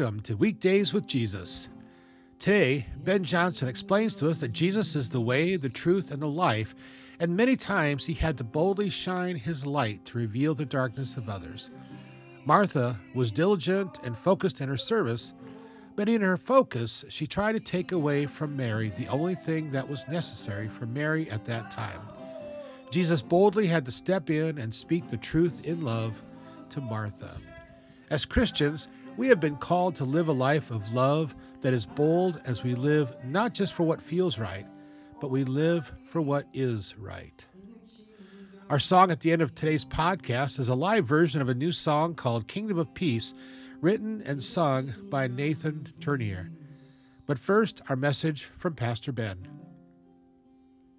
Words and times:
Welcome 0.00 0.22
to 0.22 0.34
Weak 0.34 0.60
Days 0.60 0.94
with 0.94 1.06
Jesus. 1.06 1.68
Today, 2.38 2.86
Ben 3.04 3.22
Johnson 3.22 3.68
explains 3.68 4.16
to 4.16 4.30
us 4.30 4.38
that 4.38 4.54
Jesus 4.54 4.96
is 4.96 5.10
the 5.10 5.20
way, 5.20 5.56
the 5.56 5.68
truth, 5.68 6.10
and 6.10 6.22
the 6.22 6.26
life, 6.26 6.74
and 7.18 7.36
many 7.36 7.54
times 7.54 8.06
he 8.06 8.14
had 8.14 8.38
to 8.38 8.44
boldly 8.44 8.88
shine 8.88 9.36
his 9.36 9.66
light 9.66 10.06
to 10.06 10.16
reveal 10.16 10.54
the 10.54 10.64
darkness 10.64 11.18
of 11.18 11.28
others. 11.28 11.70
Martha 12.46 12.98
was 13.14 13.30
diligent 13.30 13.98
and 14.02 14.16
focused 14.16 14.62
in 14.62 14.70
her 14.70 14.78
service, 14.78 15.34
but 15.96 16.08
in 16.08 16.22
her 16.22 16.38
focus, 16.38 17.04
she 17.10 17.26
tried 17.26 17.52
to 17.52 17.60
take 17.60 17.92
away 17.92 18.24
from 18.24 18.56
Mary 18.56 18.88
the 18.96 19.08
only 19.08 19.34
thing 19.34 19.70
that 19.70 19.86
was 19.86 20.08
necessary 20.08 20.68
for 20.68 20.86
Mary 20.86 21.30
at 21.30 21.44
that 21.44 21.70
time. 21.70 22.00
Jesus 22.90 23.20
boldly 23.20 23.66
had 23.66 23.84
to 23.84 23.92
step 23.92 24.30
in 24.30 24.56
and 24.56 24.74
speak 24.74 25.08
the 25.08 25.18
truth 25.18 25.66
in 25.66 25.82
love 25.82 26.22
to 26.70 26.80
Martha. 26.80 27.36
As 28.08 28.24
Christians, 28.24 28.88
we 29.16 29.28
have 29.28 29.40
been 29.40 29.56
called 29.56 29.96
to 29.96 30.04
live 30.04 30.28
a 30.28 30.32
life 30.32 30.70
of 30.70 30.92
love 30.92 31.34
that 31.60 31.74
is 31.74 31.86
bold 31.86 32.40
as 32.44 32.62
we 32.62 32.74
live 32.74 33.14
not 33.24 33.52
just 33.52 33.74
for 33.74 33.84
what 33.84 34.02
feels 34.02 34.38
right, 34.38 34.66
but 35.20 35.30
we 35.30 35.44
live 35.44 35.92
for 36.08 36.20
what 36.20 36.46
is 36.52 36.94
right. 36.96 37.46
Our 38.70 38.78
song 38.78 39.10
at 39.10 39.20
the 39.20 39.32
end 39.32 39.42
of 39.42 39.54
today's 39.54 39.84
podcast 39.84 40.58
is 40.58 40.68
a 40.68 40.74
live 40.74 41.04
version 41.06 41.42
of 41.42 41.48
a 41.48 41.54
new 41.54 41.72
song 41.72 42.14
called 42.14 42.46
Kingdom 42.46 42.78
of 42.78 42.94
Peace, 42.94 43.34
written 43.80 44.22
and 44.24 44.42
sung 44.42 44.94
by 45.10 45.26
Nathan 45.26 45.88
Tournear. 46.00 46.50
But 47.26 47.38
first, 47.38 47.82
our 47.88 47.96
message 47.96 48.44
from 48.58 48.74
Pastor 48.74 49.12
Ben. 49.12 49.48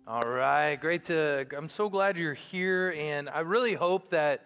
All 0.05 0.21
right, 0.21 0.75
great 0.75 1.05
to. 1.05 1.47
I'm 1.55 1.69
so 1.69 1.89
glad 1.89 2.17
you're 2.17 2.33
here, 2.33 2.93
and 2.97 3.29
I 3.29 3.39
really 3.39 3.73
hope 3.73 4.09
that 4.09 4.45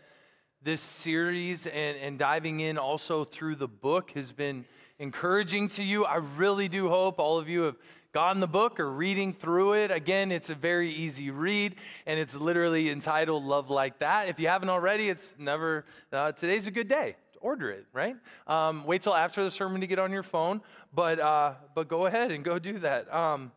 this 0.66 0.82
series 0.82 1.68
and, 1.68 1.96
and 2.00 2.18
diving 2.18 2.60
in 2.60 2.80
also 2.80 3.24
through 3.24 3.56
the 3.56 3.68
book 3.68 4.10
has 4.16 4.32
been 4.32 4.66
encouraging 4.98 5.68
to 5.68 5.84
you. 5.84 6.06
I 6.06 6.16
really 6.16 6.68
do 6.68 6.90
hope 6.90 7.20
all 7.20 7.38
of 7.38 7.48
you 7.48 7.62
have 7.62 7.76
gotten 8.14 8.40
the 8.40 8.48
book 8.48 8.80
or 8.80 8.92
reading 8.92 9.32
through 9.32 9.74
it. 9.74 9.92
Again, 9.92 10.32
it's 10.32 10.50
a 10.50 10.56
very 10.56 10.90
easy 10.90 11.30
read, 11.30 11.76
and 12.08 12.20
it's 12.20 12.34
literally 12.34 12.90
entitled 12.90 13.44
Love 13.44 13.70
Like 13.70 14.00
That. 14.00 14.28
If 14.28 14.40
you 14.40 14.48
haven't 14.48 14.70
already, 14.70 15.08
it's 15.08 15.36
never, 15.38 15.86
uh, 16.12 16.32
today's 16.32 16.66
a 16.66 16.72
good 16.72 16.88
day. 16.88 17.16
Order 17.42 17.70
it, 17.70 17.86
right? 17.94 18.16
Um, 18.48 18.86
wait 18.86 19.04
till 19.04 19.14
after 19.14 19.44
the 19.44 19.52
sermon 19.52 19.82
to 19.82 19.88
get 19.88 20.00
on 20.00 20.12
your 20.12 20.24
phone, 20.24 20.62
but, 20.96 21.20
uh, 21.20 21.54
but 21.76 21.88
go 21.88 22.08
ahead 22.08 22.32
and 22.32 22.44
go 22.44 22.58
do 22.58 22.80
that. 22.80 23.14
Um, 23.14 23.52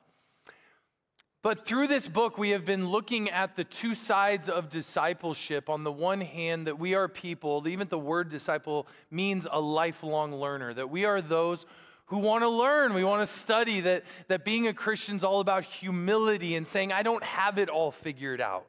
but 1.43 1.65
through 1.65 1.87
this 1.87 2.09
book, 2.09 2.37
we 2.37 2.51
have 2.51 2.65
been 2.65 2.89
looking 2.89 3.31
at 3.31 3.55
the 3.55 3.65
two 3.65 3.95
sides 3.95 4.49
of 4.49 4.71
discipleship. 4.71 5.71
On 5.71 5.85
the 5.85 5.93
one 5.93 6.21
hand, 6.21 6.67
that 6.67 6.79
we 6.79 6.95
are 6.95 7.09
people, 7.09 7.67
even 7.69 7.87
the 7.89 7.99
word 7.99 8.29
disciple 8.29 8.89
means 9.11 9.47
a 9.51 9.61
lifelong 9.61 10.35
learner, 10.35 10.75
that 10.75 10.91
we 10.91 11.05
are 11.05 11.23
those 11.23 11.65
who 12.07 12.19
want 12.19 12.43
to 12.43 12.49
learn, 12.49 12.95
we 12.95 13.05
want 13.05 13.23
to 13.23 13.27
study, 13.27 13.81
that, 13.83 14.03
that 14.29 14.45
being 14.45 14.67
a 14.67 14.73
Christian 14.73 15.17
is 15.17 15.25
all 15.25 15.41
about 15.41 15.63
humility 15.63 16.57
and 16.57 16.67
saying, 16.67 16.91
I 16.91 17.03
don't 17.03 17.23
have 17.23 17.59
it 17.59 17.69
all 17.69 17.93
figured 17.93 18.41
out. 18.41 18.67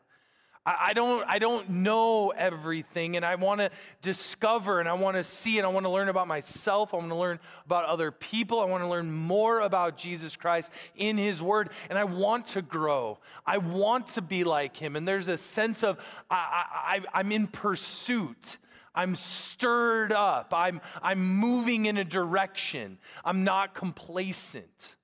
I, 0.78 0.94
don't, 0.94 1.26
I 1.28 1.40
don't 1.40 1.70
know 1.70 2.30
everything, 2.30 3.16
and 3.16 3.26
I 3.26 3.36
want 3.36 3.62
to 3.62 3.72
discover 4.02 4.80
and 4.80 4.90
I 4.90 4.94
want 4.94 5.18
to 5.18 5.24
see 5.24 5.58
and 5.58 5.66
I 5.66 5.70
want 5.70 5.86
to 5.86 5.90
learn 5.90 6.10
about 6.10 6.28
myself. 6.28 6.94
I 6.94 6.98
want 6.98 7.10
to 7.10 7.16
learn 7.16 7.40
about 7.66 7.86
other 7.86 8.12
people. 8.12 8.60
I 8.60 8.66
want 8.66 8.84
to 8.84 8.90
learn 8.90 9.12
more 9.12 9.62
about 9.62 9.98
Jesus 9.98 10.36
Christ 10.36 10.72
in 10.96 11.18
His 11.18 11.42
Word, 11.42 11.70
and 11.90 11.98
I 11.98 12.04
want 12.04 12.48
to 12.48 12.62
grow. 12.62 13.20
I 13.46 13.58
want 13.58 14.08
to 14.10 14.22
be 14.22 14.44
like 14.44 14.76
Him. 14.76 14.96
And 14.96 15.08
there's 15.08 15.30
a 15.30 15.38
sense 15.38 15.84
of 15.84 15.98
I, 16.30 17.02
I, 17.14 17.20
I'm 17.20 17.32
in 17.32 17.48
pursuit. 17.48 18.58
I'm 18.94 19.16
stirred 19.16 20.12
up. 20.12 20.54
I'm, 20.54 20.82
I'm 21.02 21.38
moving 21.38 21.86
in 21.86 21.98
a 21.98 22.04
direction. 22.04 22.98
I'm 23.24 23.44
not 23.44 23.74
complacent. 23.74 24.96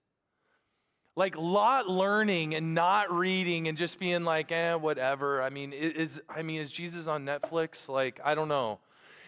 Like 1.15 1.37
lot 1.37 1.87
learning 1.87 2.55
and 2.55 2.73
not 2.73 3.11
reading 3.11 3.69
and 3.69 3.77
just 3.77 3.99
being 3.99 4.25
like, 4.25 4.51
eh, 4.51 4.73
whatever. 4.73 5.41
I 5.41 5.49
mean, 5.49 5.71
is 5.71 6.21
I 6.27 6.41
mean, 6.41 6.59
is 6.59 6.71
Jesus 6.71 7.07
on 7.07 7.25
Netflix? 7.25 7.87
Like, 7.87 8.19
I 8.23 8.35
don't 8.35 8.49
know. 8.49 8.79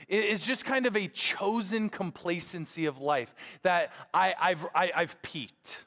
It's 0.09 0.45
just 0.45 0.63
kind 0.63 0.85
of 0.85 0.95
a 0.95 1.07
chosen 1.09 1.89
complacency 1.89 2.85
of 2.85 2.99
life 2.99 3.33
that 3.63 3.91
I, 4.13 4.33
I've, 4.39 4.65
I, 4.73 4.85
have 4.85 4.91
i 4.95 4.99
have 5.01 5.21
peaked. 5.21 5.85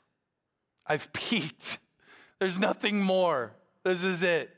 I've 0.87 1.11
peaked. 1.15 1.79
There's 2.39 2.59
nothing 2.59 3.01
more. 3.01 3.53
This 3.83 4.05
is 4.05 4.23
it. 4.23 4.51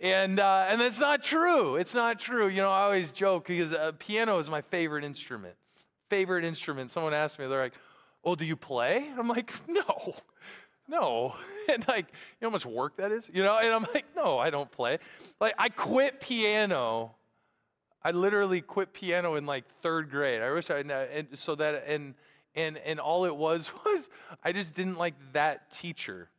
And, 0.00 0.40
uh, 0.40 0.66
and 0.68 0.80
that's 0.80 0.98
not 0.98 1.22
true. 1.22 1.76
It's 1.76 1.94
not 1.94 2.18
true. 2.18 2.48
You 2.48 2.62
know, 2.62 2.70
I 2.70 2.82
always 2.82 3.10
joke 3.12 3.46
because 3.46 3.72
uh, 3.72 3.92
piano 3.98 4.38
is 4.38 4.50
my 4.50 4.62
favorite 4.62 5.04
instrument. 5.04 5.54
Favorite 6.08 6.44
instrument. 6.44 6.90
Someone 6.90 7.14
asked 7.14 7.38
me, 7.38 7.46
they're 7.46 7.60
like, 7.60 7.74
oh, 8.24 8.34
do 8.34 8.44
you 8.44 8.56
play? 8.56 9.08
I'm 9.16 9.28
like, 9.28 9.52
no 9.68 10.14
no. 10.88 11.34
And 11.70 11.86
like, 11.86 12.06
you 12.06 12.14
know 12.40 12.48
how 12.48 12.52
much 12.52 12.64
work 12.64 12.96
that 12.96 13.12
is? 13.12 13.30
You 13.30 13.42
know, 13.42 13.58
and 13.58 13.68
I'm 13.68 13.86
like, 13.92 14.06
no, 14.16 14.38
I 14.38 14.48
don't 14.48 14.70
play. 14.70 15.00
Like, 15.38 15.52
I 15.58 15.68
quit 15.68 16.18
piano. 16.18 17.14
I 18.02 18.12
literally 18.12 18.62
quit 18.62 18.94
piano 18.94 19.34
in 19.34 19.44
like 19.44 19.64
third 19.82 20.10
grade. 20.10 20.40
I 20.40 20.50
wish 20.50 20.70
I, 20.70 20.78
and 20.78 21.28
so 21.34 21.56
that, 21.56 21.84
and, 21.86 22.14
and, 22.54 22.78
and 22.78 22.98
all 22.98 23.26
it 23.26 23.36
was 23.36 23.70
was 23.84 24.08
I 24.42 24.52
just 24.52 24.72
didn't 24.72 24.96
like 24.96 25.12
that 25.34 25.70
teacher. 25.70 26.30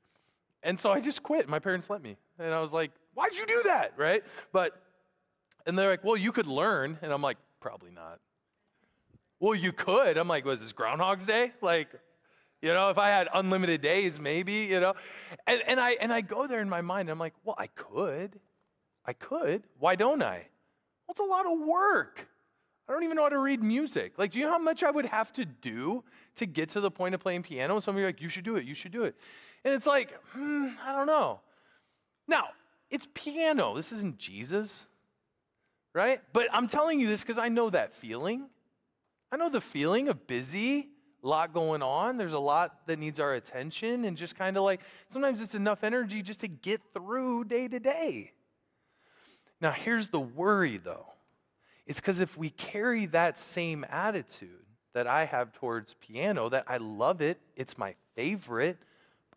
And 0.64 0.80
so 0.80 0.92
I 0.92 1.00
just 1.00 1.22
quit. 1.22 1.48
My 1.48 1.60
parents 1.60 1.92
let 1.92 2.02
me. 2.02 2.18
And 2.40 2.52
I 2.52 2.60
was 2.60 2.74
like, 2.74 2.90
why'd 3.14 3.38
you 3.38 3.46
do 3.46 3.62
that? 3.66 3.94
Right? 3.98 4.24
But, 4.52 4.82
and 5.68 5.78
they're 5.78 5.92
like, 5.92 6.04
well, 6.04 6.18
you 6.18 6.32
could 6.32 6.48
learn. 6.48 6.98
And 7.04 7.14
I'm 7.14 7.22
like, 7.22 7.38
probably 7.60 7.92
not. 7.92 8.20
Well, 9.40 9.54
you 9.54 9.72
could. 9.72 10.18
I'm 10.18 10.28
like, 10.28 10.44
was 10.44 10.62
this 10.62 10.74
Groundhog's 10.74 11.28
Day? 11.28 11.52
Like, 11.62 11.90
you 12.62 12.74
know, 12.74 12.90
if 12.90 12.98
I 12.98 13.10
had 13.10 13.28
unlimited 13.34 13.82
days, 13.82 14.20
maybe, 14.20 14.54
you 14.54 14.80
know. 14.80 14.94
And, 15.48 15.62
and, 15.68 15.80
I, 15.80 15.92
and 15.92 16.12
I 16.12 16.22
go 16.22 16.48
there 16.48 16.62
in 16.62 16.70
my 16.70 16.82
mind, 16.82 17.10
I'm 17.10 17.20
like, 17.20 17.34
well, 17.44 17.56
I 17.58 17.68
could. 17.68 18.40
I 19.06 19.14
could. 19.14 19.64
Why 19.80 19.96
don't 19.96 20.22
I? 20.22 20.48
Well, 21.08 21.12
it's 21.12 21.20
a 21.20 21.24
lot 21.24 21.46
of 21.46 21.60
work. 21.60 22.28
I 22.88 22.92
don't 22.92 23.04
even 23.04 23.16
know 23.16 23.24
how 23.24 23.30
to 23.30 23.40
read 23.40 23.64
music. 23.64 24.14
Like, 24.18 24.32
do 24.32 24.40
you 24.40 24.46
know 24.46 24.52
how 24.52 24.60
much 24.60 24.84
I 24.84 24.92
would 24.92 25.06
have 25.06 25.32
to 25.34 25.46
do 25.46 26.04
to 26.36 26.46
get 26.46 26.70
to 26.70 26.82
the 26.82 26.90
point 26.90 27.14
of 27.14 27.22
playing 27.22 27.44
piano? 27.44 27.76
And 27.76 27.84
some 27.84 27.96
of 27.96 28.00
you 28.00 28.06
are 28.06 28.10
like, 28.10 28.22
you 28.22 28.30
should 28.30 28.44
do 28.44 28.56
it, 28.56 28.66
you 28.66 28.74
should 28.74 28.92
do 28.92 29.04
it. 29.04 29.16
And 29.64 29.74
it's 29.74 29.86
like, 29.86 30.12
hmm, 30.32 30.70
I 30.84 30.94
don't 30.94 31.06
know. 31.08 31.42
Now, 32.28 32.50
it's 32.90 33.08
piano. 33.14 33.76
This 33.76 33.92
isn't 33.92 34.18
Jesus, 34.18 34.86
right? 35.94 36.20
But 36.34 36.48
I'm 36.52 36.68
telling 36.68 37.00
you 37.00 37.08
this 37.08 37.22
because 37.22 37.38
I 37.38 37.50
know 37.50 37.70
that 37.70 37.94
feeling. 37.94 38.50
I 39.32 39.38
know 39.38 39.50
the 39.50 39.62
feeling 39.62 40.10
of 40.10 40.26
busy 40.26 40.90
lot 41.22 41.54
going 41.54 41.82
on. 41.82 42.18
There's 42.18 42.34
a 42.34 42.40
lot 42.40 42.88
that 42.88 43.00
needs 43.00 43.20
our 43.20 43.34
attention, 43.34 44.06
and 44.06 44.16
just 44.16 44.38
kind 44.38 44.58
of 44.58 44.64
like 44.64 44.82
sometimes 45.10 45.42
it's 45.42 45.56
enough 45.56 45.84
energy 45.84 46.22
just 46.22 46.40
to 46.42 46.48
get 46.48 46.82
through 46.94 47.46
day 47.46 47.68
to 47.68 47.80
day. 47.80 48.32
Now, 49.62 49.72
here's 49.72 50.08
the 50.08 50.20
worry 50.20 50.78
though 50.78 51.08
it's 51.86 52.00
because 52.00 52.20
if 52.20 52.38
we 52.38 52.52
carry 52.52 53.08
that 53.08 53.40
same 53.40 53.86
attitude 53.90 54.66
that 54.94 55.08
I 55.08 55.26
have 55.26 55.54
towards 55.54 55.96
piano, 55.96 56.50
that 56.50 56.66
I 56.68 56.78
love 56.78 57.22
it, 57.22 57.40
it's 57.56 57.78
my 57.78 57.96
favorite, 58.16 58.78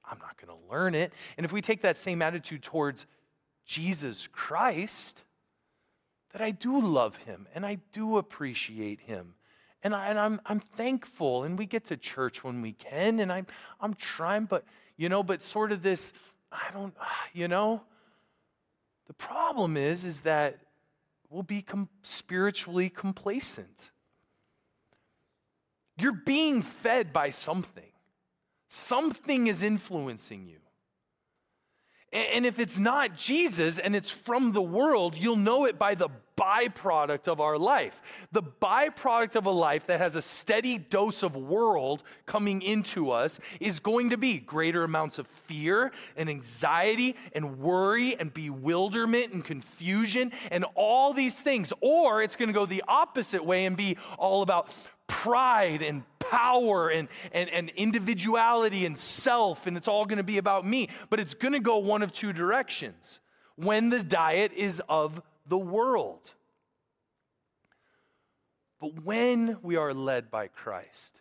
I'm 0.05 0.19
not 0.19 0.37
going 0.37 0.59
to 0.59 0.71
learn 0.71 0.95
it. 0.95 1.13
And 1.37 1.47
if 1.47 1.53
we 1.53 1.61
take 1.61 1.83
that 1.83 1.97
same 1.97 2.21
attitude 2.21 2.63
towards 2.63 3.07
Jesus 3.65 4.27
Christ, 4.27 5.25
that 6.33 6.43
I 6.43 6.51
do 6.51 6.81
love 6.81 7.17
him 7.17 7.47
and 7.55 7.65
I 7.65 7.79
do 7.93 8.19
appreciate 8.19 9.01
him 9.01 9.35
and, 9.83 9.95
I, 9.95 10.09
and 10.09 10.19
I'm, 10.19 10.41
I'm 10.47 10.61
thankful, 10.61 11.45
and 11.45 11.59
we 11.59 11.67
get 11.67 11.87
to 11.87 11.97
church 11.97 12.45
when 12.45 12.63
we 12.63 12.73
can, 12.73 13.21
and 13.21 13.33
I'm, 13.33 13.47
I'm 13.81 13.95
trying, 13.95 14.45
but, 14.45 14.65
you 14.97 15.09
know, 15.09 15.23
but 15.23 15.43
sort 15.43 15.73
of 15.73 15.83
this, 15.83 16.13
I 16.51 16.71
don't, 16.73 16.95
you 17.33 17.49
know, 17.49 17.83
the 19.07 19.15
problem 19.15 19.77
is, 19.77 20.05
is 20.05 20.23
that 20.23 20.61
we'll 21.29 21.43
be 21.43 21.63
com- 21.63 21.89
spiritually 22.03 22.89
complacent. 22.89 23.91
You're 25.99 26.13
being 26.13 26.63
fed 26.63 27.13
by 27.13 27.31
something. 27.31 27.85
Something 28.69 29.49
is 29.49 29.63
influencing 29.63 30.47
you. 30.47 30.62
And 32.13 32.45
if 32.45 32.59
it's 32.59 32.79
not 32.79 33.17
Jesus 33.17 33.79
and 33.79 33.97
it's 33.97 34.11
from 34.11 34.53
the 34.53 34.61
world, 34.61 35.17
you'll 35.17 35.37
know 35.37 35.65
it 35.65 35.79
by 35.79 35.95
the 35.95 36.11
byproduct 36.37 37.29
of 37.29 37.41
our 37.41 37.57
life. 37.59 38.01
The 38.33 38.43
byproduct 38.43 39.37
of 39.37 39.47
a 39.47 39.51
life 39.51 39.87
that 39.87 40.01
has 40.01 40.17
a 40.17 40.23
steady 40.23 40.77
dose 40.77 41.23
of 41.23 41.37
world 41.37 42.03
coming 42.27 42.61
into 42.61 43.11
us 43.11 43.41
is 43.61 43.81
going 43.81 44.11
to 44.11 44.19
be 44.19 44.39
greater 44.39 44.85
amounts 44.85 45.19
of 45.19 45.27
fear 45.27 45.91
and 46.17 46.29
anxiety 46.29 47.17
and 47.35 47.59
worry 47.59 48.19
and 48.19 48.33
bewilderment 48.33 49.33
and 49.33 49.45
confusion 49.45 50.33
and 50.51 50.67
all 50.75 51.13
these 51.13 51.41
things. 51.41 51.73
Or 51.81 52.23
it's 52.23 52.37
going 52.37 52.49
to 52.49 52.55
go 52.55 52.67
the 52.67 52.85
opposite 52.89 53.45
way 53.45 53.65
and 53.65 53.77
be 53.77 53.97
all 54.19 54.43
about 54.43 54.69
pride 55.13 55.83
and 55.83 56.03
power 56.19 56.89
and, 56.89 57.07
and, 57.33 57.51
and 57.51 57.71
individuality 57.77 58.87
and 58.87 58.97
self, 58.97 59.67
and 59.67 59.77
it's 59.77 59.87
all 59.87 60.07
going 60.07 60.17
to 60.17 60.25
be 60.25 60.39
about 60.39 60.67
me. 60.67 60.89
But 61.11 61.21
it's 61.21 61.35
going 61.35 61.53
to 61.53 61.61
go 61.61 61.77
one 61.77 62.03
of 62.03 62.13
two 62.13 62.33
directions 62.33 63.21
when 63.57 63.91
the 63.91 64.03
diet 64.03 64.53
is 64.55 64.83
of 64.89 65.21
the 65.47 65.59
world. 65.59 66.33
But 68.81 69.05
when 69.05 69.59
we 69.63 69.77
are 69.77 69.93
led 69.93 70.31
by 70.31 70.49
Christ 70.49 71.21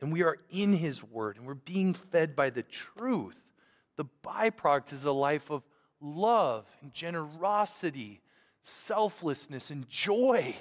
and 0.00 0.12
we 0.12 0.22
are 0.22 0.38
in 0.50 0.74
His 0.74 1.02
Word 1.02 1.36
and 1.36 1.44
we're 1.44 1.54
being 1.54 1.92
fed 1.92 2.36
by 2.36 2.50
the 2.50 2.62
truth, 2.62 3.42
the 3.96 4.06
byproduct 4.24 4.92
is 4.92 5.04
a 5.04 5.12
life 5.12 5.50
of 5.50 5.64
love 6.00 6.66
and 6.80 6.94
generosity, 6.94 8.22
selflessness 8.62 9.72
and 9.72 9.88
joy 9.88 10.54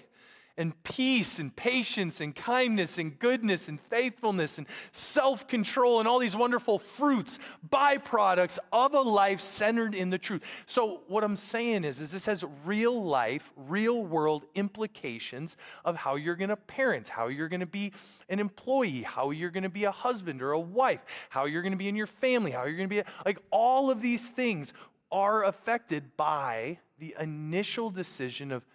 and 0.57 0.81
peace 0.83 1.37
and 1.37 1.55
patience 1.55 2.19
and 2.19 2.35
kindness 2.35 2.97
and 2.97 3.17
goodness 3.19 3.67
and 3.67 3.79
faithfulness 3.79 4.57
and 4.57 4.67
self 4.91 5.47
control 5.47 5.99
and 5.99 6.07
all 6.07 6.19
these 6.19 6.35
wonderful 6.35 6.79
fruits, 6.79 7.37
byproducts 7.69 8.57
of 8.71 8.93
a 8.93 9.01
life 9.01 9.39
centered 9.39 9.93
in 9.93 10.09
the 10.09 10.17
truth. 10.17 10.43
So, 10.65 11.01
what 11.07 11.23
I'm 11.23 11.35
saying 11.35 11.83
is, 11.83 12.01
is 12.01 12.11
this 12.11 12.25
has 12.25 12.43
real 12.65 13.03
life, 13.03 13.51
real 13.55 14.03
world 14.03 14.45
implications 14.55 15.57
of 15.85 15.95
how 15.95 16.15
you're 16.15 16.35
going 16.35 16.49
to 16.49 16.55
parent, 16.55 17.07
how 17.07 17.27
you're 17.27 17.49
going 17.49 17.59
to 17.59 17.65
be 17.65 17.93
an 18.29 18.39
employee, 18.39 19.03
how 19.03 19.29
you're 19.29 19.51
going 19.51 19.63
to 19.63 19.69
be 19.69 19.83
a 19.83 19.91
husband 19.91 20.41
or 20.41 20.51
a 20.51 20.59
wife, 20.59 21.05
how 21.29 21.45
you're 21.45 21.61
going 21.61 21.71
to 21.71 21.77
be 21.77 21.87
in 21.87 21.95
your 21.95 22.07
family, 22.07 22.51
how 22.51 22.65
you're 22.65 22.77
going 22.77 22.89
to 22.89 22.95
be 22.95 23.03
like 23.25 23.37
all 23.51 23.91
of 23.91 24.01
these 24.01 24.29
things 24.29 24.73
are 25.11 25.45
affected 25.45 26.17
by 26.17 26.79
the 26.99 27.15
initial 27.19 27.89
decision 27.89 28.51
of 28.51 28.65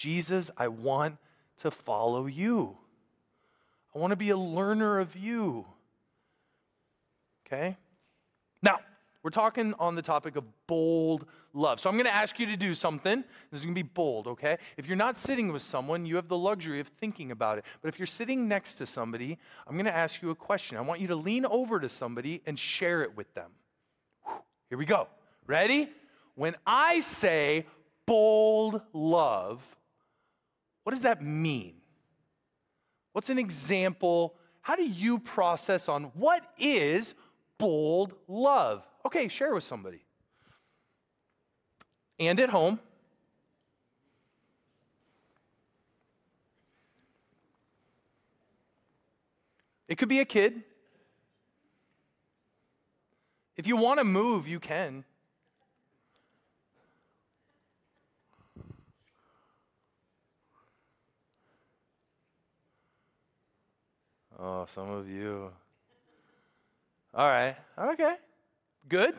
Jesus, 0.00 0.50
I 0.56 0.68
want 0.68 1.18
to 1.58 1.70
follow 1.70 2.24
you. 2.24 2.78
I 3.94 3.98
want 3.98 4.12
to 4.12 4.16
be 4.16 4.30
a 4.30 4.36
learner 4.36 4.98
of 4.98 5.14
you. 5.14 5.66
Okay? 7.46 7.76
Now, 8.62 8.78
we're 9.22 9.28
talking 9.28 9.74
on 9.78 9.96
the 9.96 10.02
topic 10.02 10.36
of 10.36 10.44
bold 10.66 11.26
love. 11.52 11.80
So 11.80 11.90
I'm 11.90 11.96
going 11.96 12.06
to 12.06 12.14
ask 12.14 12.40
you 12.40 12.46
to 12.46 12.56
do 12.56 12.72
something. 12.72 13.22
This 13.50 13.60
is 13.60 13.66
going 13.66 13.74
to 13.74 13.82
be 13.82 13.90
bold, 13.92 14.26
okay? 14.28 14.56
If 14.78 14.86
you're 14.86 14.96
not 14.96 15.18
sitting 15.18 15.52
with 15.52 15.60
someone, 15.60 16.06
you 16.06 16.16
have 16.16 16.28
the 16.28 16.38
luxury 16.38 16.80
of 16.80 16.88
thinking 16.88 17.30
about 17.30 17.58
it. 17.58 17.66
But 17.82 17.88
if 17.88 17.98
you're 17.98 18.06
sitting 18.06 18.48
next 18.48 18.76
to 18.76 18.86
somebody, 18.86 19.36
I'm 19.66 19.74
going 19.74 19.84
to 19.84 19.94
ask 19.94 20.22
you 20.22 20.30
a 20.30 20.34
question. 20.34 20.78
I 20.78 20.80
want 20.80 21.02
you 21.02 21.08
to 21.08 21.16
lean 21.16 21.44
over 21.44 21.78
to 21.78 21.90
somebody 21.90 22.40
and 22.46 22.58
share 22.58 23.02
it 23.02 23.18
with 23.18 23.34
them. 23.34 23.50
Here 24.70 24.78
we 24.78 24.86
go. 24.86 25.08
Ready? 25.46 25.90
When 26.36 26.56
I 26.66 27.00
say 27.00 27.66
bold 28.06 28.80
love, 28.94 29.62
what 30.82 30.92
does 30.92 31.02
that 31.02 31.22
mean? 31.22 31.74
What's 33.12 33.30
an 33.30 33.38
example? 33.38 34.36
How 34.62 34.76
do 34.76 34.84
you 34.84 35.18
process 35.18 35.88
on 35.88 36.04
what 36.14 36.42
is 36.58 37.14
bold 37.58 38.14
love? 38.28 38.86
Okay, 39.04 39.28
share 39.28 39.54
with 39.54 39.64
somebody. 39.64 40.04
And 42.18 42.38
at 42.38 42.50
home. 42.50 42.78
It 49.88 49.98
could 49.98 50.08
be 50.08 50.20
a 50.20 50.24
kid. 50.24 50.62
If 53.56 53.66
you 53.66 53.76
want 53.76 53.98
to 53.98 54.04
move, 54.04 54.46
you 54.46 54.60
can. 54.60 55.04
Oh, 64.40 64.64
some 64.66 64.90
of 64.90 65.08
you. 65.08 65.50
All 67.12 67.26
right. 67.26 67.56
Okay. 67.78 68.14
Good. 68.88 69.14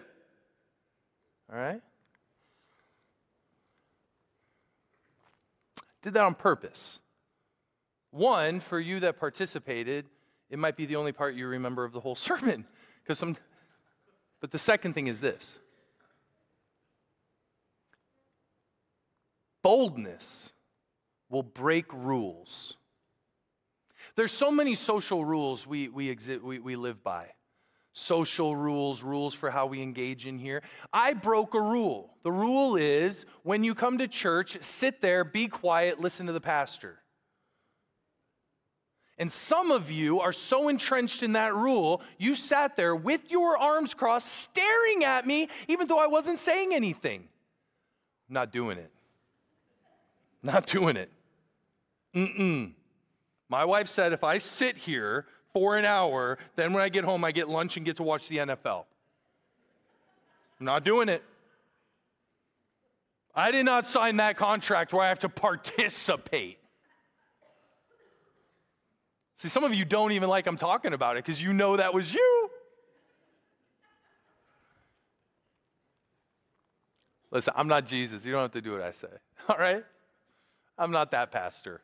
All 1.51 1.59
right. 1.59 1.81
Did 6.01 6.13
that 6.13 6.23
on 6.23 6.33
purpose. 6.33 6.99
One, 8.09 8.59
for 8.59 8.79
you 8.79 8.99
that 9.01 9.19
participated, 9.19 10.05
it 10.49 10.57
might 10.57 10.75
be 10.75 10.85
the 10.85 10.95
only 10.95 11.11
part 11.11 11.35
you 11.35 11.45
remember 11.45 11.83
of 11.83 11.91
the 11.91 11.99
whole 11.99 12.15
sermon. 12.15 12.65
Because 13.03 13.19
some 13.19 13.37
but 14.39 14.49
the 14.49 14.59
second 14.59 14.93
thing 14.93 15.05
is 15.05 15.21
this. 15.21 15.59
Boldness 19.61 20.51
will 21.29 21.43
break 21.43 21.93
rules. 21.93 22.75
There's 24.15 24.31
so 24.31 24.51
many 24.51 24.75
social 24.75 25.23
rules 25.23 25.65
we, 25.65 25.89
we, 25.89 26.09
exist, 26.09 26.41
we, 26.41 26.59
we 26.59 26.75
live 26.75 27.03
by. 27.03 27.27
Social 27.93 28.55
rules, 28.55 29.03
rules 29.03 29.33
for 29.33 29.51
how 29.51 29.65
we 29.65 29.81
engage 29.81 30.25
in 30.25 30.37
here. 30.37 30.63
I 30.93 31.13
broke 31.13 31.53
a 31.53 31.61
rule. 31.61 32.11
The 32.23 32.31
rule 32.31 32.77
is 32.77 33.25
when 33.43 33.63
you 33.63 33.75
come 33.75 33.97
to 33.97 34.07
church, 34.07 34.57
sit 34.61 35.01
there, 35.01 35.23
be 35.23 35.47
quiet, 35.47 35.99
listen 35.99 36.27
to 36.27 36.33
the 36.33 36.41
pastor. 36.41 36.99
And 39.17 39.31
some 39.31 39.71
of 39.71 39.91
you 39.91 40.19
are 40.21 40.33
so 40.33 40.67
entrenched 40.69 41.21
in 41.21 41.33
that 41.33 41.53
rule, 41.53 42.01
you 42.17 42.33
sat 42.33 42.75
there 42.75 42.95
with 42.95 43.29
your 43.29 43.57
arms 43.57 43.93
crossed, 43.93 44.27
staring 44.27 45.03
at 45.03 45.27
me, 45.27 45.47
even 45.67 45.87
though 45.87 45.99
I 45.99 46.07
wasn't 46.07 46.39
saying 46.39 46.73
anything. 46.73 47.27
not 48.29 48.51
doing 48.51 48.77
it. 48.77 48.89
Not 50.41 50.65
doing 50.65 50.97
it. 50.97 51.11
Mm-mm. 52.15 52.71
My 53.51 53.65
wife 53.65 53.89
said 53.89 54.13
if 54.13 54.23
I 54.23 54.37
sit 54.37 54.77
here 54.77 55.25
for 55.51 55.75
an 55.75 55.83
hour, 55.83 56.37
then 56.55 56.71
when 56.71 56.81
I 56.81 56.87
get 56.87 57.03
home, 57.03 57.25
I 57.25 57.33
get 57.33 57.49
lunch 57.49 57.75
and 57.75 57.85
get 57.85 57.97
to 57.97 58.03
watch 58.03 58.29
the 58.29 58.37
NFL. 58.37 58.85
I'm 60.57 60.65
not 60.65 60.85
doing 60.85 61.09
it. 61.09 61.21
I 63.35 63.51
did 63.51 63.65
not 63.65 63.85
sign 63.85 64.15
that 64.17 64.37
contract 64.37 64.93
where 64.93 65.03
I 65.03 65.09
have 65.09 65.19
to 65.19 65.29
participate. 65.29 66.59
See, 69.35 69.49
some 69.49 69.65
of 69.65 69.75
you 69.75 69.83
don't 69.83 70.13
even 70.13 70.29
like 70.29 70.47
I'm 70.47 70.55
talking 70.55 70.93
about 70.93 71.17
it 71.17 71.25
because 71.25 71.41
you 71.41 71.51
know 71.51 71.75
that 71.75 71.93
was 71.93 72.13
you. 72.13 72.49
Listen, 77.31 77.53
I'm 77.57 77.67
not 77.67 77.85
Jesus. 77.85 78.25
You 78.25 78.31
don't 78.31 78.43
have 78.43 78.51
to 78.51 78.61
do 78.61 78.71
what 78.71 78.81
I 78.81 78.91
say. 78.91 79.09
All 79.49 79.57
right? 79.57 79.83
I'm 80.77 80.91
not 80.91 81.11
that 81.11 81.31
pastor. 81.31 81.81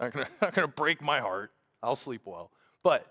Not 0.00 0.12
gonna, 0.12 0.28
not 0.42 0.54
gonna 0.54 0.68
break 0.68 1.02
my 1.02 1.20
heart. 1.20 1.52
I'll 1.82 1.96
sleep 1.96 2.22
well. 2.24 2.50
But 2.82 3.06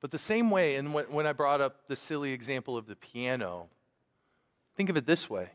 but 0.00 0.10
the 0.10 0.18
same 0.18 0.50
way, 0.50 0.76
and 0.76 0.94
when, 0.94 1.04
when 1.06 1.26
I 1.26 1.32
brought 1.32 1.60
up 1.60 1.86
the 1.86 1.96
silly 1.96 2.32
example 2.32 2.76
of 2.76 2.86
the 2.86 2.96
piano, 2.96 3.68
think 4.74 4.88
of 4.88 4.96
it 4.96 5.04
this 5.04 5.28
way. 5.28 5.50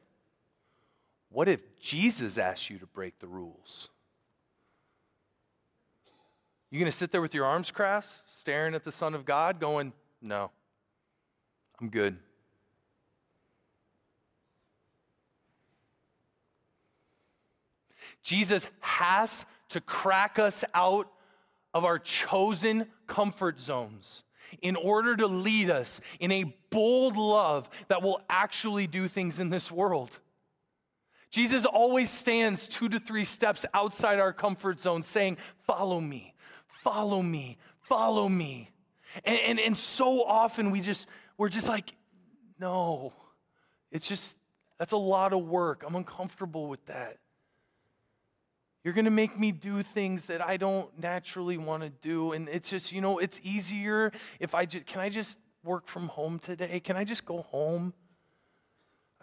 What 1.29 1.49
if 1.49 1.79
Jesus 1.79 2.37
asked 2.37 2.69
you 2.69 2.77
to 2.77 2.85
break 2.85 3.19
the 3.19 3.27
rules? 3.27 3.89
You 6.69 6.79
gonna 6.79 6.91
sit 6.91 7.11
there 7.11 7.21
with 7.21 7.33
your 7.33 7.45
arms 7.45 7.71
crossed, 7.71 8.39
staring 8.39 8.75
at 8.75 8.83
the 8.83 8.91
Son 8.91 9.15
of 9.15 9.25
God, 9.25 9.59
going, 9.59 9.93
No, 10.21 10.51
I'm 11.81 11.89
good. 11.89 12.17
Jesus 18.25 18.67
has 18.79 19.45
to 19.69 19.79
crack 19.79 20.39
us 20.39 20.65
out 20.73 21.07
of 21.75 21.85
our 21.85 21.99
chosen 21.99 22.87
comfort 23.05 23.59
zones 23.59 24.23
in 24.63 24.75
order 24.75 25.15
to 25.15 25.27
lead 25.27 25.69
us 25.69 26.01
in 26.19 26.31
a 26.31 26.55
bold 26.71 27.17
love 27.17 27.69
that 27.87 28.01
will 28.01 28.19
actually 28.27 28.87
do 28.87 29.07
things 29.07 29.39
in 29.39 29.51
this 29.51 29.71
world. 29.71 30.19
Jesus 31.29 31.65
always 31.65 32.09
stands 32.09 32.67
two 32.67 32.89
to 32.89 32.99
three 32.99 33.25
steps 33.25 33.63
outside 33.75 34.19
our 34.19 34.33
comfort 34.33 34.79
zone 34.79 35.03
saying, 35.03 35.37
Follow 35.67 36.01
me, 36.01 36.33
follow 36.65 37.21
me, 37.21 37.57
follow 37.81 38.27
me. 38.27 38.71
And, 39.23 39.39
and, 39.39 39.59
and 39.59 39.77
so 39.77 40.23
often 40.23 40.71
we 40.71 40.81
just, 40.81 41.07
we're 41.37 41.49
just 41.49 41.69
like, 41.69 41.93
No, 42.59 43.13
it's 43.91 44.07
just, 44.07 44.35
that's 44.79 44.93
a 44.93 44.97
lot 44.97 45.31
of 45.31 45.45
work. 45.45 45.83
I'm 45.85 45.95
uncomfortable 45.95 46.67
with 46.67 46.83
that. 46.87 47.17
You're 48.85 48.93
going 48.93 49.05
to 49.05 49.11
make 49.11 49.39
me 49.39 49.51
do 49.51 49.81
things 49.81 50.27
that 50.27 50.45
I 50.45 50.57
don't 50.57 50.87
naturally 50.99 51.57
want 51.57 51.81
to 51.81 51.89
do. 51.89 52.33
And 52.33 52.47
it's 52.47 52.69
just, 52.69 52.91
you 52.91 53.01
know, 53.01 53.17
it's 53.17 53.41
easier 53.41 54.11
if 54.39 54.53
I 54.53 54.65
just, 54.65 54.85
can 54.85 55.01
I 55.01 55.09
just 55.09 55.39
work 55.63 55.87
from 55.87 56.07
home 56.07 56.37
today? 56.37 56.79
Can 56.81 56.95
I 56.95 57.03
just 57.03 57.25
go 57.25 57.41
home? 57.41 57.95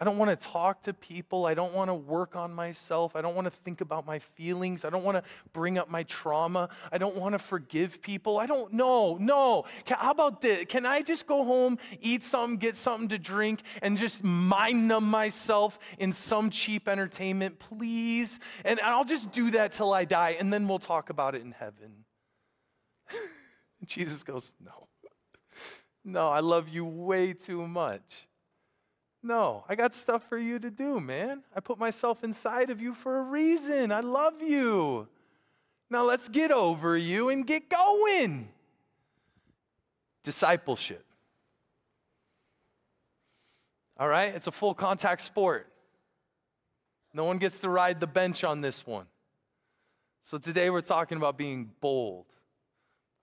I 0.03 0.05
don't 0.05 0.17
want 0.17 0.37
to 0.37 0.47
talk 0.47 0.81
to 0.81 0.93
people. 0.93 1.45
I 1.45 1.53
don't 1.53 1.71
want 1.71 1.87
to 1.87 1.93
work 1.93 2.35
on 2.35 2.53
myself. 2.53 3.15
I 3.15 3.21
don't 3.21 3.35
want 3.35 3.45
to 3.45 3.51
think 3.51 3.79
about 3.79 4.05
my 4.05 4.19
feelings. 4.19 4.83
I 4.83 4.89
don't 4.89 5.05
want 5.05 5.15
to 5.15 5.23
bring 5.53 5.77
up 5.77 5.89
my 5.89 6.03
trauma. 6.03 6.67
I 6.91 6.97
don't 6.97 7.15
want 7.15 7.35
to 7.35 7.39
forgive 7.39 8.01
people. 8.01 8.37
I 8.37 8.45
don't 8.45 8.73
know. 8.73 9.15
No. 9.17 9.63
Can, 9.85 9.95
how 9.97 10.11
about 10.11 10.41
this? 10.41 10.65
Can 10.67 10.85
I 10.85 11.03
just 11.03 11.25
go 11.25 11.45
home, 11.45 11.77
eat 12.01 12.21
something, 12.21 12.57
get 12.57 12.75
something 12.75 13.07
to 13.07 13.17
drink, 13.17 13.61
and 13.81 13.97
just 13.97 14.25
mind 14.25 14.89
numb 14.89 15.09
myself 15.09 15.79
in 15.97 16.11
some 16.11 16.49
cheap 16.49 16.89
entertainment, 16.89 17.59
please? 17.59 18.41
And 18.65 18.81
I'll 18.81 19.05
just 19.05 19.31
do 19.31 19.51
that 19.51 19.71
till 19.71 19.93
I 19.93 20.03
die, 20.03 20.35
and 20.37 20.51
then 20.51 20.67
we'll 20.67 20.79
talk 20.79 21.11
about 21.11 21.33
it 21.33 21.43
in 21.43 21.53
heaven. 21.53 22.03
Jesus 23.85 24.21
goes, 24.21 24.53
No. 24.61 24.89
No, 26.03 26.27
I 26.27 26.41
love 26.41 26.67
you 26.67 26.83
way 26.83 27.31
too 27.31 27.65
much. 27.65 28.27
No, 29.25 29.63
I 29.69 29.75
got 29.75 29.93
stuff 29.93 30.27
for 30.27 30.37
you 30.37 30.59
to 30.59 30.69
do, 30.69 30.99
man. 30.99 31.43
I 31.55 31.61
put 31.61 31.79
myself 31.79 32.25
inside 32.25 32.69
of 32.69 32.81
you 32.81 32.93
for 32.93 33.19
a 33.19 33.21
reason. 33.21 33.89
I 33.91 34.01
love 34.01 34.41
you. 34.41 35.07
Now 35.89 36.03
let's 36.03 36.27
get 36.27 36.51
over 36.51 36.97
you 36.97 37.29
and 37.29 37.47
get 37.47 37.69
going. 37.69 38.49
Discipleship. 40.23 41.05
All 43.97 44.09
right? 44.09 44.35
It's 44.35 44.47
a 44.47 44.51
full 44.51 44.73
contact 44.73 45.21
sport. 45.21 45.71
No 47.13 47.23
one 47.23 47.37
gets 47.37 47.59
to 47.59 47.69
ride 47.69 48.01
the 48.01 48.07
bench 48.07 48.43
on 48.43 48.59
this 48.59 48.85
one. 48.85 49.05
So 50.21 50.37
today 50.37 50.69
we're 50.69 50.81
talking 50.81 51.17
about 51.17 51.37
being 51.37 51.69
bold. 51.79 52.25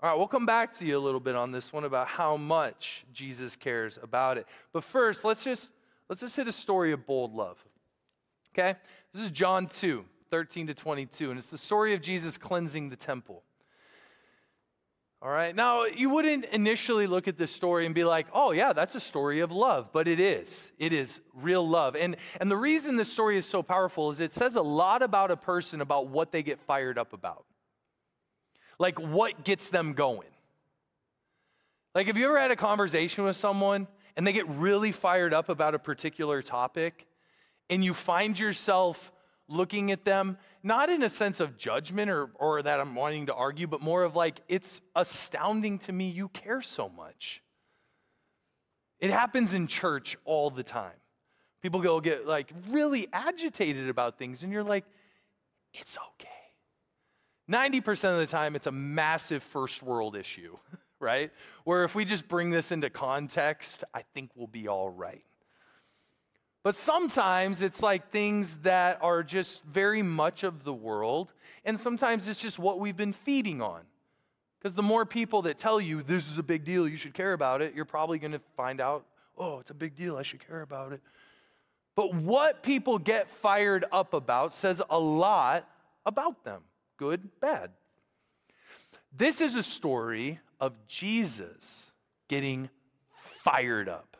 All 0.02 0.08
right, 0.08 0.16
we'll 0.16 0.28
come 0.28 0.46
back 0.46 0.72
to 0.78 0.86
you 0.86 0.96
a 0.96 1.00
little 1.00 1.20
bit 1.20 1.34
on 1.34 1.52
this 1.52 1.74
one 1.74 1.84
about 1.84 2.06
how 2.06 2.38
much 2.38 3.04
Jesus 3.12 3.54
cares 3.54 3.98
about 4.02 4.38
it. 4.38 4.46
But 4.72 4.82
first, 4.84 5.26
let's 5.26 5.44
just 5.44 5.72
let's 6.10 6.20
just 6.20 6.36
hit 6.36 6.48
a 6.48 6.52
story 6.52 6.92
of 6.92 7.06
bold 7.06 7.34
love. 7.34 7.64
Okay? 8.52 8.76
This 9.14 9.22
is 9.22 9.30
John 9.30 9.68
2, 9.68 10.04
13 10.28 10.66
to 10.66 10.74
22, 10.74 11.30
and 11.30 11.38
it's 11.38 11.50
the 11.50 11.56
story 11.56 11.94
of 11.94 12.02
Jesus 12.02 12.36
cleansing 12.36 12.90
the 12.90 12.96
temple. 12.96 13.44
All 15.22 15.30
right. 15.30 15.54
Now, 15.54 15.84
you 15.84 16.08
wouldn't 16.08 16.46
initially 16.46 17.06
look 17.06 17.28
at 17.28 17.36
this 17.36 17.52
story 17.52 17.84
and 17.84 17.94
be 17.94 18.04
like, 18.04 18.26
oh, 18.32 18.52
yeah, 18.52 18.72
that's 18.72 18.94
a 18.94 19.00
story 19.00 19.40
of 19.40 19.52
love, 19.52 19.90
but 19.92 20.08
it 20.08 20.18
is. 20.18 20.72
It 20.78 20.94
is 20.94 21.20
real 21.34 21.66
love. 21.66 21.94
And, 21.94 22.16
and 22.40 22.50
the 22.50 22.56
reason 22.56 22.96
this 22.96 23.12
story 23.12 23.36
is 23.36 23.44
so 23.44 23.62
powerful 23.62 24.08
is 24.10 24.20
it 24.20 24.32
says 24.32 24.56
a 24.56 24.62
lot 24.62 25.02
about 25.02 25.30
a 25.30 25.36
person 25.36 25.82
about 25.82 26.08
what 26.08 26.32
they 26.32 26.42
get 26.42 26.58
fired 26.58 26.98
up 26.98 27.12
about. 27.12 27.44
Like, 28.78 28.98
what 28.98 29.44
gets 29.44 29.68
them 29.68 29.92
going. 29.92 30.30
Like, 31.94 32.06
have 32.06 32.16
you 32.16 32.24
ever 32.24 32.38
had 32.38 32.50
a 32.50 32.56
conversation 32.56 33.24
with 33.24 33.36
someone 33.36 33.88
and 34.16 34.26
they 34.26 34.32
get 34.32 34.48
really 34.48 34.92
fired 34.92 35.32
up 35.32 35.48
about 35.48 35.74
a 35.74 35.78
particular 35.78 36.42
topic 36.42 37.06
and 37.68 37.84
you 37.84 37.94
find 37.94 38.38
yourself 38.38 39.12
looking 39.48 39.90
at 39.90 40.04
them, 40.04 40.38
not 40.62 40.90
in 40.90 41.02
a 41.02 41.08
sense 41.10 41.40
of 41.40 41.56
judgment 41.56 42.10
or, 42.10 42.30
or 42.34 42.62
that 42.62 42.80
I'm 42.80 42.94
wanting 42.94 43.26
to 43.26 43.34
argue, 43.34 43.66
but 43.66 43.80
more 43.80 44.02
of 44.02 44.16
like, 44.16 44.40
it's 44.48 44.80
astounding 44.94 45.78
to 45.80 45.92
me 45.92 46.08
you 46.08 46.28
care 46.28 46.62
so 46.62 46.88
much. 46.88 47.42
It 48.98 49.10
happens 49.10 49.54
in 49.54 49.66
church 49.66 50.16
all 50.24 50.50
the 50.50 50.62
time. 50.62 50.92
People 51.62 51.80
go 51.80 52.00
get 52.00 52.26
like 52.26 52.52
really 52.68 53.08
agitated 53.12 53.88
about 53.88 54.18
things, 54.18 54.42
and 54.42 54.52
you're 54.52 54.64
like, 54.64 54.84
it's 55.74 55.98
okay. 56.14 56.28
90% 57.50 58.12
of 58.12 58.18
the 58.18 58.26
time, 58.26 58.54
it's 58.54 58.66
a 58.66 58.72
massive 58.72 59.42
first 59.42 59.82
world 59.82 60.16
issue, 60.16 60.56
right? 61.00 61.32
Where 61.64 61.84
if 61.84 61.94
we 61.94 62.04
just 62.04 62.28
bring 62.28 62.50
this 62.50 62.70
into 62.70 62.90
context, 62.90 63.84
I 63.92 64.02
think 64.14 64.30
we'll 64.34 64.46
be 64.46 64.68
all 64.68 64.90
right. 64.90 65.24
But 66.62 66.74
sometimes 66.74 67.62
it's 67.62 67.82
like 67.82 68.10
things 68.10 68.56
that 68.62 68.98
are 69.02 69.22
just 69.22 69.64
very 69.64 70.02
much 70.02 70.44
of 70.44 70.62
the 70.62 70.74
world, 70.74 71.32
and 71.64 71.80
sometimes 71.80 72.28
it's 72.28 72.40
just 72.40 72.58
what 72.58 72.78
we've 72.78 72.96
been 72.96 73.14
feeding 73.14 73.62
on. 73.62 73.82
Because 74.58 74.74
the 74.74 74.82
more 74.82 75.06
people 75.06 75.42
that 75.42 75.56
tell 75.56 75.80
you 75.80 76.02
this 76.02 76.30
is 76.30 76.36
a 76.36 76.42
big 76.42 76.64
deal, 76.64 76.86
you 76.86 76.98
should 76.98 77.14
care 77.14 77.32
about 77.32 77.62
it, 77.62 77.74
you're 77.74 77.86
probably 77.86 78.18
going 78.18 78.32
to 78.32 78.42
find 78.56 78.78
out, 78.78 79.06
oh, 79.38 79.60
it's 79.60 79.70
a 79.70 79.74
big 79.74 79.96
deal, 79.96 80.18
I 80.18 80.22
should 80.22 80.46
care 80.46 80.60
about 80.60 80.92
it. 80.92 81.00
But 81.96 82.14
what 82.14 82.62
people 82.62 82.98
get 82.98 83.30
fired 83.30 83.86
up 83.90 84.12
about 84.12 84.54
says 84.54 84.82
a 84.90 84.98
lot 84.98 85.66
about 86.04 86.44
them 86.44 86.62
good, 87.00 87.40
bad. 87.40 87.70
This 89.16 89.40
is 89.40 89.54
a 89.56 89.62
story 89.62 90.38
of 90.60 90.74
Jesus 90.86 91.90
getting 92.28 92.68
fired 93.42 93.88
up 93.88 94.10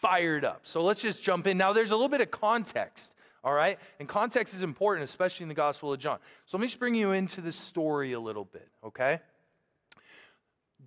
fired 0.00 0.44
up. 0.44 0.60
So 0.62 0.82
let's 0.82 1.02
just 1.02 1.22
jump 1.22 1.46
in. 1.46 1.58
Now, 1.58 1.72
there's 1.72 1.90
a 1.90 1.96
little 1.96 2.08
bit 2.08 2.20
of 2.20 2.30
context, 2.30 3.12
all 3.42 3.52
right? 3.52 3.78
And 3.98 4.08
context 4.08 4.54
is 4.54 4.62
important, 4.62 5.04
especially 5.04 5.44
in 5.44 5.48
the 5.48 5.54
Gospel 5.54 5.92
of 5.92 5.98
John. 5.98 6.18
So 6.46 6.56
let 6.56 6.62
me 6.62 6.66
just 6.68 6.78
bring 6.78 6.94
you 6.94 7.12
into 7.12 7.40
the 7.40 7.52
story 7.52 8.12
a 8.12 8.20
little 8.20 8.44
bit, 8.44 8.68
okay? 8.84 9.20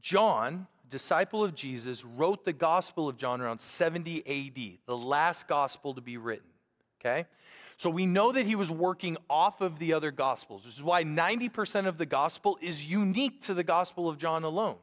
John, 0.01 0.67
disciple 0.89 1.43
of 1.43 1.53
Jesus, 1.53 2.05
wrote 2.05 2.45
the 2.45 2.53
Gospel 2.53 3.09
of 3.09 3.17
John 3.17 3.41
around 3.41 3.59
70 3.59 4.19
AD, 4.19 4.77
the 4.85 4.97
last 4.97 5.47
gospel 5.47 5.93
to 5.93 6.01
be 6.01 6.17
written, 6.17 6.49
okay? 6.99 7.25
So 7.81 7.89
we 7.89 8.05
know 8.05 8.31
that 8.31 8.45
he 8.45 8.53
was 8.53 8.69
working 8.69 9.17
off 9.27 9.59
of 9.59 9.79
the 9.79 9.93
other 9.93 10.11
gospels, 10.11 10.65
which 10.65 10.75
is 10.75 10.83
why 10.83 11.03
90% 11.03 11.87
of 11.87 11.97
the 11.97 12.05
gospel 12.05 12.59
is 12.61 12.85
unique 12.85 13.41
to 13.41 13.55
the 13.55 13.63
Gospel 13.63 14.07
of 14.07 14.19
John 14.19 14.43
alone. 14.43 14.75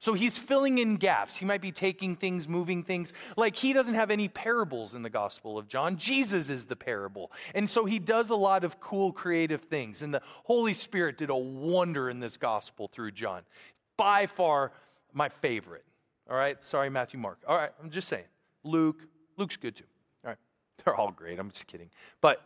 So 0.00 0.12
he's 0.12 0.36
filling 0.36 0.76
in 0.76 0.96
gaps. 0.96 1.36
He 1.36 1.46
might 1.46 1.62
be 1.62 1.72
taking 1.72 2.14
things, 2.14 2.46
moving 2.46 2.82
things. 2.82 3.14
Like 3.38 3.56
he 3.56 3.72
doesn't 3.72 3.94
have 3.94 4.10
any 4.10 4.28
parables 4.28 4.94
in 4.94 5.02
the 5.02 5.08
Gospel 5.08 5.56
of 5.56 5.66
John. 5.66 5.96
Jesus 5.96 6.50
is 6.50 6.66
the 6.66 6.76
parable. 6.76 7.32
And 7.54 7.70
so 7.70 7.86
he 7.86 7.98
does 7.98 8.28
a 8.28 8.36
lot 8.36 8.64
of 8.64 8.80
cool, 8.80 9.14
creative 9.14 9.62
things. 9.62 10.02
And 10.02 10.12
the 10.12 10.20
Holy 10.44 10.74
Spirit 10.74 11.16
did 11.16 11.30
a 11.30 11.34
wonder 11.34 12.10
in 12.10 12.20
this 12.20 12.36
Gospel 12.36 12.86
through 12.86 13.12
John. 13.12 13.44
By 13.96 14.26
far 14.26 14.72
my 15.14 15.30
favorite. 15.30 15.86
All 16.28 16.36
right. 16.36 16.62
Sorry, 16.62 16.90
Matthew, 16.90 17.18
Mark. 17.18 17.38
All 17.48 17.56
right. 17.56 17.70
I'm 17.82 17.88
just 17.88 18.08
saying. 18.08 18.26
Luke. 18.62 19.06
Luke's 19.38 19.56
good 19.56 19.74
too. 19.74 19.84
They're 20.84 20.94
all 20.94 21.10
great. 21.10 21.38
I'm 21.38 21.50
just 21.50 21.66
kidding. 21.66 21.90
But 22.20 22.42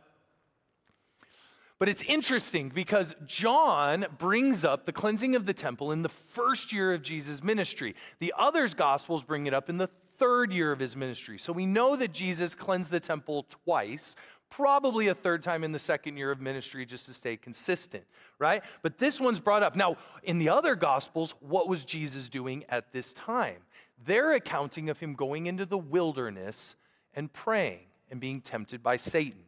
but 1.80 1.88
it's 1.88 2.02
interesting 2.02 2.68
because 2.68 3.14
John 3.24 4.04
brings 4.18 4.66
up 4.66 4.84
the 4.84 4.92
cleansing 4.92 5.34
of 5.34 5.46
the 5.46 5.54
temple 5.54 5.92
in 5.92 6.02
the 6.02 6.10
first 6.10 6.74
year 6.74 6.92
of 6.92 7.00
Jesus' 7.00 7.42
ministry. 7.42 7.94
The 8.18 8.34
others' 8.36 8.74
gospels 8.74 9.22
bring 9.22 9.46
it 9.46 9.54
up 9.54 9.70
in 9.70 9.78
the 9.78 9.88
third 10.18 10.52
year 10.52 10.72
of 10.72 10.78
his 10.78 10.94
ministry. 10.94 11.38
So 11.38 11.54
we 11.54 11.64
know 11.64 11.96
that 11.96 12.12
Jesus 12.12 12.54
cleansed 12.54 12.90
the 12.90 13.00
temple 13.00 13.46
twice, 13.64 14.14
probably 14.50 15.08
a 15.08 15.14
third 15.14 15.42
time 15.42 15.64
in 15.64 15.72
the 15.72 15.78
second 15.78 16.18
year 16.18 16.30
of 16.30 16.42
ministry 16.42 16.84
just 16.84 17.06
to 17.06 17.14
stay 17.14 17.38
consistent, 17.38 18.04
right? 18.38 18.62
But 18.82 18.98
this 18.98 19.18
one's 19.18 19.40
brought 19.40 19.62
up. 19.62 19.74
Now, 19.74 19.96
in 20.22 20.38
the 20.38 20.50
other 20.50 20.74
gospels, 20.74 21.34
what 21.40 21.66
was 21.66 21.82
Jesus 21.82 22.28
doing 22.28 22.62
at 22.68 22.92
this 22.92 23.14
time? 23.14 23.62
They're 24.04 24.32
accounting 24.32 24.90
of 24.90 25.00
him 25.00 25.14
going 25.14 25.46
into 25.46 25.64
the 25.64 25.78
wilderness 25.78 26.76
and 27.14 27.32
praying 27.32 27.86
and 28.10 28.20
being 28.20 28.40
tempted 28.40 28.82
by 28.82 28.96
Satan. 28.96 29.44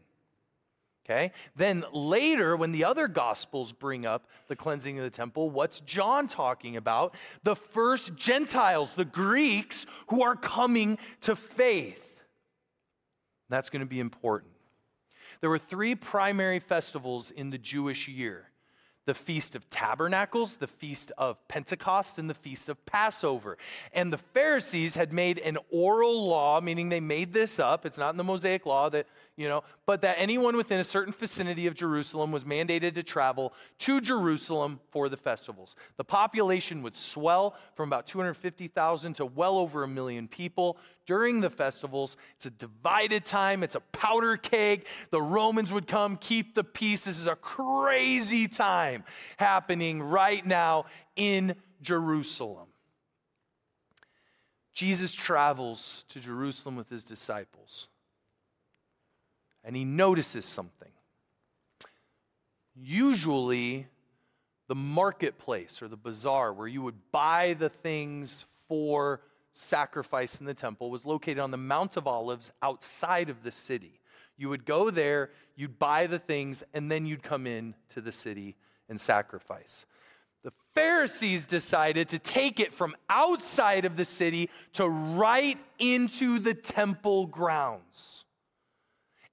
Okay? 1.04 1.32
Then 1.56 1.84
later, 1.92 2.56
when 2.56 2.72
the 2.72 2.84
other 2.84 3.08
gospels 3.08 3.72
bring 3.72 4.06
up 4.06 4.28
the 4.46 4.54
cleansing 4.54 4.98
of 4.98 5.04
the 5.04 5.10
temple, 5.10 5.50
what's 5.50 5.80
John 5.80 6.28
talking 6.28 6.76
about? 6.76 7.16
The 7.42 7.56
first 7.56 8.14
Gentiles, 8.14 8.94
the 8.94 9.04
Greeks 9.04 9.84
who 10.08 10.22
are 10.22 10.36
coming 10.36 10.98
to 11.22 11.34
faith. 11.34 12.20
That's 13.48 13.68
going 13.68 13.80
to 13.80 13.86
be 13.86 14.00
important. 14.00 14.52
There 15.40 15.50
were 15.50 15.58
three 15.58 15.96
primary 15.96 16.60
festivals 16.60 17.32
in 17.32 17.50
the 17.50 17.58
Jewish 17.58 18.06
year 18.06 18.51
the 19.04 19.14
Feast 19.14 19.56
of 19.56 19.68
Tabernacles, 19.68 20.56
the 20.56 20.66
Feast 20.66 21.10
of 21.18 21.36
Pentecost, 21.48 22.18
and 22.18 22.30
the 22.30 22.34
Feast 22.34 22.68
of 22.68 22.84
Passover. 22.86 23.58
And 23.92 24.12
the 24.12 24.18
Pharisees 24.18 24.94
had 24.94 25.12
made 25.12 25.38
an 25.38 25.58
oral 25.70 26.28
law, 26.28 26.60
meaning 26.60 26.88
they 26.88 27.00
made 27.00 27.32
this 27.32 27.58
up. 27.58 27.84
It's 27.84 27.98
not 27.98 28.10
in 28.10 28.16
the 28.16 28.24
Mosaic 28.24 28.64
law 28.64 28.88
that, 28.90 29.06
you 29.36 29.48
know, 29.48 29.64
but 29.86 30.02
that 30.02 30.16
anyone 30.18 30.56
within 30.56 30.78
a 30.78 30.84
certain 30.84 31.12
vicinity 31.12 31.66
of 31.66 31.74
Jerusalem 31.74 32.30
was 32.30 32.44
mandated 32.44 32.94
to 32.94 33.02
travel 33.02 33.52
to 33.78 34.00
Jerusalem 34.00 34.80
for 34.90 35.08
the 35.08 35.16
festivals. 35.16 35.74
The 35.96 36.04
population 36.04 36.82
would 36.82 36.96
swell 36.96 37.56
from 37.74 37.88
about 37.88 38.06
250,000 38.06 39.14
to 39.14 39.26
well 39.26 39.58
over 39.58 39.82
a 39.82 39.88
million 39.88 40.28
people 40.28 40.78
during 41.06 41.40
the 41.40 41.50
festivals. 41.50 42.16
It's 42.36 42.46
a 42.46 42.50
divided 42.50 43.24
time, 43.24 43.62
it's 43.62 43.74
a 43.74 43.80
powder 43.80 44.36
keg. 44.36 44.86
The 45.10 45.22
Romans 45.22 45.72
would 45.72 45.86
come, 45.86 46.16
keep 46.16 46.54
the 46.54 46.64
peace. 46.64 47.04
This 47.04 47.18
is 47.18 47.26
a 47.26 47.36
crazy 47.36 48.48
time 48.48 49.04
happening 49.36 50.02
right 50.02 50.44
now 50.44 50.86
in 51.16 51.54
Jerusalem. 51.80 52.68
Jesus 54.72 55.12
travels 55.12 56.04
to 56.08 56.20
Jerusalem 56.20 56.76
with 56.76 56.88
his 56.88 57.04
disciples, 57.04 57.88
and 59.62 59.76
he 59.76 59.84
notices 59.84 60.46
something. 60.46 60.88
Usually, 62.74 63.86
the 64.68 64.74
marketplace 64.74 65.82
or 65.82 65.88
the 65.88 65.96
bazaar 65.96 66.52
where 66.54 66.66
you 66.66 66.80
would 66.80 67.12
buy 67.12 67.52
the 67.52 67.68
things 67.68 68.46
for 68.68 69.20
sacrifice 69.52 70.40
in 70.40 70.46
the 70.46 70.54
temple 70.54 70.90
was 70.90 71.04
located 71.04 71.38
on 71.38 71.50
the 71.50 71.56
Mount 71.56 71.96
of 71.96 72.06
Olives 72.06 72.50
outside 72.62 73.28
of 73.28 73.42
the 73.42 73.52
city. 73.52 74.00
You 74.36 74.48
would 74.48 74.64
go 74.64 74.90
there, 74.90 75.30
you'd 75.56 75.78
buy 75.78 76.06
the 76.06 76.18
things, 76.18 76.62
and 76.74 76.90
then 76.90 77.06
you'd 77.06 77.22
come 77.22 77.46
in 77.46 77.74
to 77.90 78.00
the 78.00 78.12
city 78.12 78.56
and 78.88 79.00
sacrifice. 79.00 79.84
The 80.42 80.52
Pharisees 80.74 81.46
decided 81.46 82.08
to 82.08 82.18
take 82.18 82.58
it 82.58 82.74
from 82.74 82.96
outside 83.08 83.84
of 83.84 83.96
the 83.96 84.04
city 84.04 84.50
to 84.72 84.88
right 84.88 85.58
into 85.78 86.38
the 86.38 86.54
temple 86.54 87.26
grounds. 87.26 88.24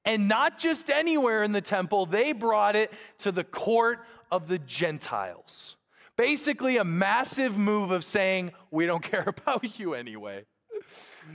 And 0.06 0.28
not 0.28 0.60
just 0.60 0.90
anywhere 0.90 1.44
in 1.44 1.52
the 1.52 1.62
temple, 1.62 2.06
they 2.06 2.32
brought 2.32 2.76
it 2.76 2.92
to 3.20 3.32
the 3.32 3.44
court 3.44 4.00
of 4.32 4.48
the 4.48 4.60
Gentiles. 4.60 5.76
Basically, 6.20 6.76
a 6.76 6.84
massive 6.84 7.58
move 7.58 7.92
of 7.92 8.04
saying, 8.04 8.52
we 8.72 8.86
don't 8.86 9.02
care 9.12 9.24
about 9.26 9.80
you 9.80 9.94
anyway. 9.94 10.44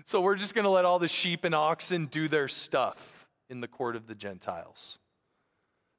So 0.05 0.21
we're 0.21 0.35
just 0.35 0.55
going 0.55 0.65
to 0.67 0.71
let 0.71 0.85
all 0.85 0.99
the 0.99 1.09
sheep 1.09 1.45
and 1.45 1.55
oxen 1.55 2.05
do 2.05 2.29
their 2.29 2.49
stuff 2.49 3.27
in 3.49 3.63
the 3.63 3.67
court 3.67 3.97
of 3.97 4.07
the 4.07 4.15
Gentiles. 4.15 4.99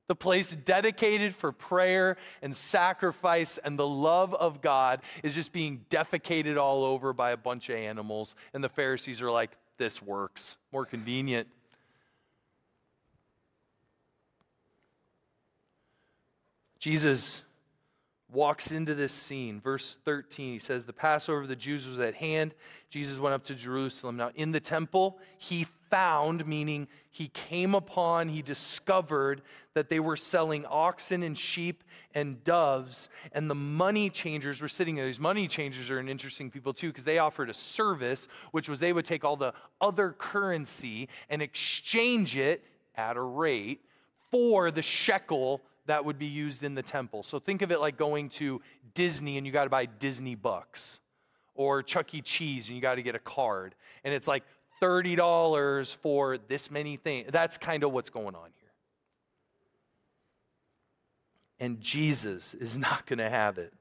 The 0.07 0.13
place 0.13 0.55
dedicated 0.55 1.33
for 1.33 1.51
prayer 1.51 2.15
and 2.43 2.55
sacrifice 2.55 3.57
and 3.57 3.79
the 3.79 3.87
love 3.87 4.35
of 4.35 4.61
God 4.61 5.01
is 5.23 5.33
just 5.33 5.51
being 5.51 5.83
defecated 5.89 6.55
all 6.55 6.83
over 6.85 7.11
by 7.11 7.31
a 7.31 7.37
bunch 7.37 7.69
of 7.69 7.77
animals. 7.77 8.35
And 8.53 8.63
the 8.63 8.69
Pharisees 8.69 9.19
are 9.19 9.31
like, 9.31 9.49
this 9.79 9.99
works, 9.99 10.57
more 10.71 10.85
convenient. 10.85 11.47
Jesus 16.77 17.41
walks 18.31 18.71
into 18.71 18.93
this 18.93 19.13
scene. 19.13 19.61
Verse 19.61 19.97
13, 20.03 20.53
he 20.53 20.59
says, 20.59 20.85
The 20.85 20.93
Passover 20.93 21.41
of 21.41 21.47
the 21.47 21.55
Jews 21.55 21.87
was 21.87 21.99
at 21.99 22.15
hand. 22.15 22.53
Jesus 22.89 23.19
went 23.19 23.33
up 23.33 23.43
to 23.45 23.55
Jerusalem. 23.55 24.17
Now, 24.17 24.31
in 24.35 24.51
the 24.51 24.59
temple, 24.59 25.19
he 25.37 25.67
found, 25.89 26.45
meaning 26.45 26.87
he 27.11 27.27
came 27.29 27.75
upon, 27.75 28.27
he 28.27 28.41
discovered 28.41 29.41
that 29.73 29.89
they 29.89 29.99
were 29.99 30.17
selling 30.17 30.65
oxen 30.65 31.23
and 31.23 31.37
sheep 31.37 31.83
and 32.13 32.43
doves, 32.43 33.09
and 33.31 33.49
the 33.49 33.55
money 33.55 34.09
changers 34.09 34.61
were 34.61 34.67
sitting 34.67 34.95
there. 34.95 35.05
These 35.05 35.19
money 35.19 35.47
changers 35.47 35.89
are 35.91 35.99
an 35.99 36.09
interesting 36.09 36.49
people 36.49 36.73
too, 36.73 36.87
because 36.87 37.05
they 37.05 37.19
offered 37.19 37.49
a 37.49 37.53
service, 37.53 38.27
which 38.51 38.67
was 38.67 38.79
they 38.79 38.93
would 38.93 39.05
take 39.05 39.23
all 39.23 39.37
the 39.37 39.53
other 39.79 40.11
currency 40.11 41.07
and 41.29 41.41
exchange 41.41 42.35
it 42.35 42.63
at 42.95 43.15
a 43.15 43.21
rate 43.21 43.81
for 44.31 44.71
the 44.71 44.81
shekel 44.81 45.61
that 45.85 46.03
would 46.05 46.17
be 46.17 46.25
used 46.25 46.63
in 46.63 46.75
the 46.75 46.81
temple. 46.81 47.23
So 47.23 47.39
think 47.39 47.61
of 47.61 47.71
it 47.71 47.79
like 47.79 47.97
going 47.97 48.29
to 48.29 48.61
Disney 48.93 49.37
and 49.37 49.45
you 49.45 49.53
got 49.53 49.65
to 49.65 49.69
buy 49.69 49.85
Disney 49.85 50.35
bucks 50.35 50.99
or 51.53 51.83
Chuck 51.83 52.13
E. 52.13 52.21
Cheese 52.21 52.67
and 52.67 52.75
you 52.75 52.81
got 52.81 52.95
to 52.95 53.03
get 53.03 53.15
a 53.15 53.19
card. 53.19 53.75
And 54.03 54.13
it's 54.13 54.27
like 54.27 54.43
$30 54.81 55.95
for 55.97 56.37
this 56.37 56.69
many 56.71 56.97
things. 56.97 57.29
That's 57.31 57.57
kind 57.57 57.83
of 57.83 57.91
what's 57.91 58.09
going 58.09 58.35
on 58.35 58.49
here. 58.59 58.71
And 61.59 61.79
Jesus 61.79 62.53
is 62.53 62.77
not 62.77 63.05
going 63.05 63.19
to 63.19 63.29
have 63.29 63.57
it. 63.57 63.73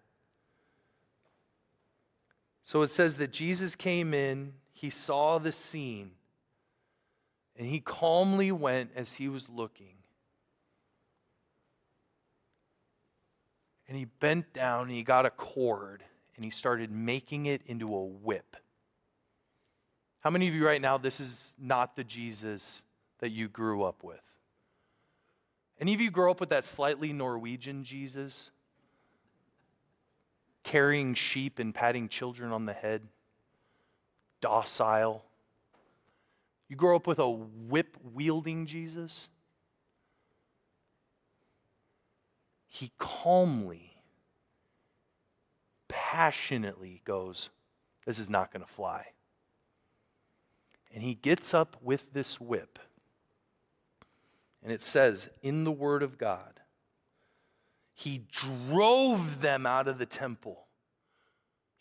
So 2.62 2.80
it 2.82 2.88
says 2.88 3.18
that 3.18 3.30
Jesus 3.30 3.76
came 3.76 4.14
in, 4.14 4.54
he 4.72 4.88
saw 4.88 5.38
the 5.38 5.52
scene, 5.52 6.12
and 7.56 7.66
he 7.66 7.78
calmly 7.78 8.50
went 8.50 8.90
as 8.96 9.14
he 9.14 9.28
was 9.28 9.50
looking 9.50 9.96
And 13.88 13.96
he 13.96 14.06
bent 14.06 14.52
down 14.52 14.82
and 14.82 14.92
he 14.92 15.02
got 15.02 15.26
a 15.26 15.30
cord 15.30 16.02
and 16.36 16.44
he 16.44 16.50
started 16.50 16.90
making 16.90 17.46
it 17.46 17.62
into 17.66 17.94
a 17.94 18.04
whip. 18.04 18.56
How 20.20 20.30
many 20.30 20.48
of 20.48 20.54
you 20.54 20.66
right 20.66 20.80
now, 20.80 20.96
this 20.96 21.20
is 21.20 21.54
not 21.60 21.96
the 21.96 22.04
Jesus 22.04 22.82
that 23.18 23.30
you 23.30 23.48
grew 23.48 23.82
up 23.82 24.02
with? 24.02 24.20
Any 25.78 25.92
of 25.92 26.00
you 26.00 26.10
grow 26.10 26.30
up 26.30 26.40
with 26.40 26.48
that 26.48 26.64
slightly 26.64 27.12
Norwegian 27.12 27.84
Jesus? 27.84 28.50
Carrying 30.62 31.12
sheep 31.14 31.58
and 31.58 31.74
patting 31.74 32.08
children 32.08 32.52
on 32.52 32.64
the 32.64 32.72
head? 32.72 33.02
Docile? 34.40 35.24
You 36.68 36.76
grow 36.76 36.96
up 36.96 37.06
with 37.06 37.18
a 37.18 37.28
whip 37.28 37.96
wielding 38.14 38.64
Jesus? 38.64 39.28
He 42.74 42.90
calmly, 42.98 43.92
passionately 45.86 47.02
goes, 47.04 47.48
This 48.04 48.18
is 48.18 48.28
not 48.28 48.52
going 48.52 48.64
to 48.64 48.68
fly. 48.70 49.06
And 50.92 51.00
he 51.00 51.14
gets 51.14 51.54
up 51.54 51.76
with 51.80 52.12
this 52.12 52.40
whip. 52.40 52.80
And 54.60 54.72
it 54.72 54.80
says 54.80 55.28
in 55.40 55.62
the 55.62 55.70
Word 55.70 56.02
of 56.02 56.18
God, 56.18 56.58
he 57.94 58.22
drove 58.32 59.40
them 59.40 59.66
out 59.66 59.86
of 59.86 59.98
the 59.98 60.06
temple 60.06 60.63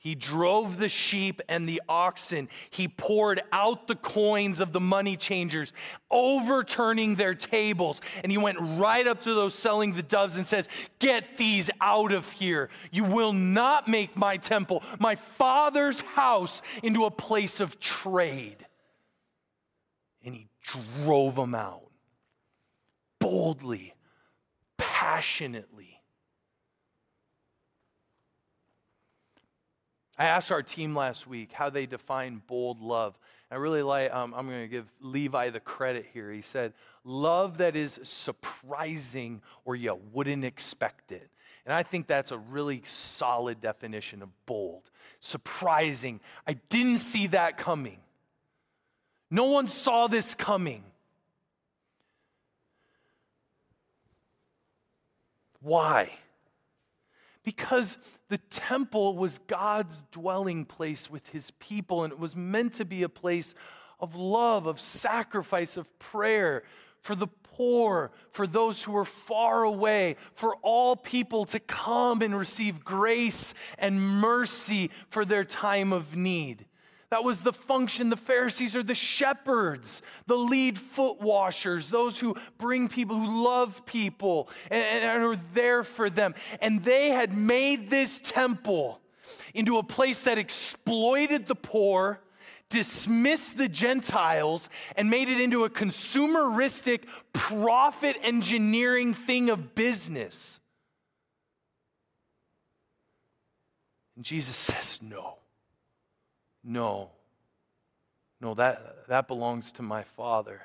he 0.03 0.15
drove 0.15 0.79
the 0.79 0.89
sheep 0.89 1.41
and 1.47 1.67
the 1.67 1.81
oxen. 1.87 2.49
He 2.69 2.89
poured 2.89 3.41
out 3.53 3.87
the 3.87 3.95
coins 3.95 4.59
of 4.59 4.73
the 4.73 4.81
money 4.81 5.15
changers, 5.15 5.71
overturning 6.11 7.15
their 7.15 7.33
tables. 7.33 8.01
And 8.21 8.29
he 8.29 8.37
went 8.37 8.57
right 8.59 9.07
up 9.07 9.21
to 9.21 9.33
those 9.33 9.53
selling 9.53 9.93
the 9.93 10.03
doves 10.03 10.35
and 10.35 10.45
says, 10.45 10.67
Get 10.99 11.37
these 11.37 11.71
out 11.79 12.11
of 12.11 12.29
here. 12.31 12.69
You 12.91 13.05
will 13.05 13.31
not 13.31 13.87
make 13.87 14.17
my 14.17 14.35
temple, 14.35 14.83
my 14.99 15.15
father's 15.15 16.01
house, 16.01 16.61
into 16.83 17.05
a 17.05 17.11
place 17.11 17.61
of 17.61 17.79
trade. 17.79 18.57
And 20.21 20.35
he 20.35 20.49
drove 21.05 21.37
them 21.37 21.55
out 21.55 21.89
boldly, 23.19 23.93
passionately. 24.77 25.92
I 30.17 30.25
asked 30.25 30.51
our 30.51 30.61
team 30.61 30.95
last 30.95 31.27
week 31.27 31.51
how 31.51 31.69
they 31.69 31.85
define 31.85 32.41
bold 32.47 32.81
love. 32.81 33.17
I 33.49 33.55
really 33.55 33.81
like, 33.81 34.13
um, 34.13 34.33
I'm 34.35 34.47
going 34.47 34.61
to 34.61 34.67
give 34.67 34.91
Levi 35.01 35.49
the 35.49 35.59
credit 35.59 36.07
here. 36.13 36.31
He 36.31 36.41
said, 36.41 36.73
love 37.03 37.57
that 37.59 37.75
is 37.75 37.99
surprising 38.03 39.41
or 39.65 39.75
you 39.75 39.99
wouldn't 40.11 40.45
expect 40.45 41.11
it. 41.11 41.29
And 41.65 41.73
I 41.73 41.83
think 41.83 42.07
that's 42.07 42.31
a 42.31 42.37
really 42.37 42.81
solid 42.83 43.61
definition 43.61 44.21
of 44.21 44.29
bold. 44.45 44.89
Surprising. 45.19 46.19
I 46.47 46.53
didn't 46.69 46.97
see 46.97 47.27
that 47.27 47.57
coming. 47.57 47.99
No 49.31 49.45
one 49.45 49.67
saw 49.67 50.07
this 50.07 50.35
coming. 50.35 50.83
Why? 55.61 56.11
Because 57.43 57.97
the 58.29 58.37
temple 58.37 59.15
was 59.17 59.39
God's 59.47 60.03
dwelling 60.11 60.65
place 60.65 61.09
with 61.09 61.27
his 61.29 61.51
people, 61.51 62.03
and 62.03 62.13
it 62.13 62.19
was 62.19 62.35
meant 62.35 62.73
to 62.75 62.85
be 62.85 63.03
a 63.03 63.09
place 63.09 63.53
of 63.99 64.15
love, 64.15 64.65
of 64.65 64.79
sacrifice, 64.79 65.77
of 65.77 65.99
prayer 65.99 66.63
for 67.01 67.15
the 67.15 67.27
poor, 67.27 68.11
for 68.31 68.47
those 68.47 68.83
who 68.83 68.95
are 68.95 69.05
far 69.05 69.63
away, 69.63 70.15
for 70.33 70.55
all 70.61 70.95
people 70.95 71.45
to 71.45 71.59
come 71.59 72.21
and 72.21 72.37
receive 72.37 72.83
grace 72.83 73.53
and 73.77 74.01
mercy 74.01 74.89
for 75.09 75.25
their 75.25 75.43
time 75.43 75.93
of 75.93 76.15
need. 76.15 76.65
That 77.13 77.23
was 77.23 77.41
the 77.41 77.53
function. 77.53 78.09
The 78.09 78.17
Pharisees 78.17 78.75
are 78.75 78.81
the 78.81 78.95
shepherds, 78.95 80.01
the 80.25 80.35
lead 80.35 80.79
foot 80.79 81.21
washers, 81.21 81.91
those 81.91 82.19
who 82.19 82.35
bring 82.57 82.87
people, 82.87 83.19
who 83.19 83.43
love 83.43 83.85
people 83.85 84.49
and, 84.71 84.83
and 84.83 85.23
are 85.23 85.35
there 85.53 85.83
for 85.83 86.09
them. 86.09 86.33
And 86.59 86.83
they 86.83 87.11
had 87.11 87.31
made 87.31 87.91
this 87.91 88.19
temple 88.19 88.99
into 89.53 89.77
a 89.77 89.83
place 89.83 90.23
that 90.23 90.39
exploited 90.39 91.45
the 91.45 91.53
poor, 91.53 92.19
dismissed 92.69 93.59
the 93.59 93.69
Gentiles, 93.69 94.67
and 94.97 95.07
made 95.07 95.29
it 95.29 95.39
into 95.39 95.65
a 95.65 95.69
consumeristic, 95.69 97.01
profit 97.31 98.17
engineering 98.23 99.13
thing 99.13 99.51
of 99.51 99.75
business. 99.75 100.59
And 104.15 104.25
Jesus 104.25 104.55
says, 104.55 104.97
No. 104.99 105.37
No. 106.63 107.11
No, 108.39 108.53
that, 108.55 109.07
that 109.07 109.27
belongs 109.27 109.71
to 109.73 109.81
my 109.81 110.03
Father. 110.03 110.61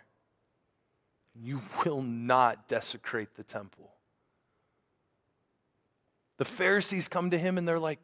You 1.35 1.63
will 1.85 2.03
not 2.03 2.69
desecrate 2.69 3.35
the 3.37 3.45
temple. 3.45 3.91
The 6.39 6.45
Pharisees 6.45 7.09
come 7.09 7.31
to 7.31 7.39
him 7.39 7.59
and 7.59 7.67
they're 7.67 7.79
like, 7.79 8.01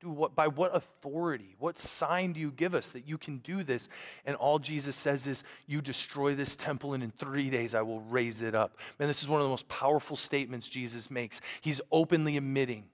Dude, 0.00 0.16
what, 0.16 0.34
by 0.34 0.48
what 0.48 0.76
authority? 0.76 1.56
What 1.58 1.78
sign 1.78 2.34
do 2.34 2.40
you 2.40 2.50
give 2.50 2.74
us 2.74 2.90
that 2.90 3.08
you 3.08 3.16
can 3.16 3.38
do 3.38 3.62
this? 3.62 3.88
And 4.26 4.36
all 4.36 4.58
Jesus 4.58 4.96
says 4.96 5.26
is, 5.26 5.44
You 5.66 5.80
destroy 5.80 6.34
this 6.34 6.56
temple, 6.56 6.92
and 6.92 7.02
in 7.02 7.10
three 7.10 7.48
days 7.48 7.74
I 7.74 7.80
will 7.80 8.00
raise 8.00 8.42
it 8.42 8.54
up. 8.54 8.78
Man, 8.98 9.08
this 9.08 9.22
is 9.22 9.28
one 9.28 9.40
of 9.40 9.46
the 9.46 9.50
most 9.50 9.66
powerful 9.68 10.16
statements 10.16 10.68
Jesus 10.68 11.10
makes. 11.10 11.40
He's 11.62 11.80
openly 11.90 12.36
admitting. 12.36 12.84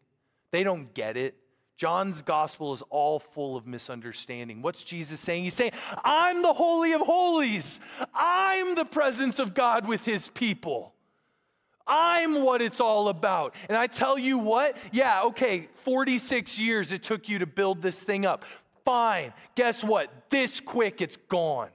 They 0.52 0.62
don't 0.62 0.94
get 0.94 1.16
it. 1.16 1.34
John's 1.80 2.20
gospel 2.20 2.74
is 2.74 2.82
all 2.90 3.18
full 3.18 3.56
of 3.56 3.66
misunderstanding. 3.66 4.60
What's 4.60 4.82
Jesus 4.82 5.18
saying? 5.18 5.44
He's 5.44 5.54
saying, 5.54 5.72
I'm 6.04 6.42
the 6.42 6.52
Holy 6.52 6.92
of 6.92 7.00
Holies. 7.00 7.80
I'm 8.12 8.74
the 8.74 8.84
presence 8.84 9.38
of 9.38 9.54
God 9.54 9.88
with 9.88 10.04
his 10.04 10.28
people. 10.28 10.92
I'm 11.86 12.42
what 12.42 12.60
it's 12.60 12.80
all 12.80 13.08
about. 13.08 13.54
And 13.66 13.78
I 13.78 13.86
tell 13.86 14.18
you 14.18 14.36
what, 14.36 14.76
yeah, 14.92 15.22
okay, 15.22 15.70
46 15.84 16.58
years 16.58 16.92
it 16.92 17.02
took 17.02 17.30
you 17.30 17.38
to 17.38 17.46
build 17.46 17.80
this 17.80 18.02
thing 18.02 18.26
up. 18.26 18.44
Fine. 18.84 19.32
Guess 19.54 19.82
what? 19.82 20.10
This 20.28 20.60
quick, 20.60 21.00
it's 21.00 21.16
gone. 21.30 21.70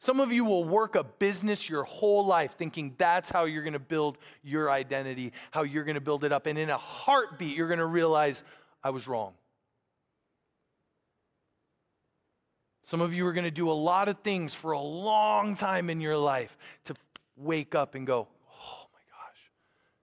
Some 0.00 0.18
of 0.18 0.32
you 0.32 0.44
will 0.44 0.64
work 0.64 0.96
a 0.96 1.04
business 1.04 1.68
your 1.68 1.84
whole 1.84 2.26
life 2.26 2.56
thinking 2.58 2.96
that's 2.98 3.30
how 3.30 3.44
you're 3.44 3.62
going 3.62 3.74
to 3.74 3.78
build 3.78 4.18
your 4.42 4.72
identity, 4.72 5.32
how 5.52 5.62
you're 5.62 5.84
going 5.84 5.94
to 5.94 6.00
build 6.00 6.24
it 6.24 6.32
up. 6.32 6.46
And 6.46 6.58
in 6.58 6.68
a 6.68 6.76
heartbeat, 6.76 7.56
you're 7.56 7.68
going 7.68 7.78
to 7.78 7.86
realize, 7.86 8.42
I 8.88 8.90
was 8.90 9.06
wrong. 9.06 9.34
Some 12.84 13.02
of 13.02 13.12
you 13.12 13.26
are 13.26 13.34
going 13.34 13.44
to 13.44 13.50
do 13.50 13.70
a 13.70 13.72
lot 13.72 14.08
of 14.08 14.20
things 14.20 14.54
for 14.54 14.72
a 14.72 14.80
long 14.80 15.54
time 15.56 15.90
in 15.90 16.00
your 16.00 16.16
life 16.16 16.56
to 16.84 16.94
wake 17.36 17.74
up 17.74 17.94
and 17.94 18.06
go, 18.06 18.28
oh 18.50 18.86
my 18.94 19.00
gosh, 19.10 19.52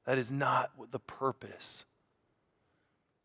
that 0.06 0.20
is 0.20 0.32
not 0.32 0.70
the 0.92 1.00
purpose. 1.00 1.86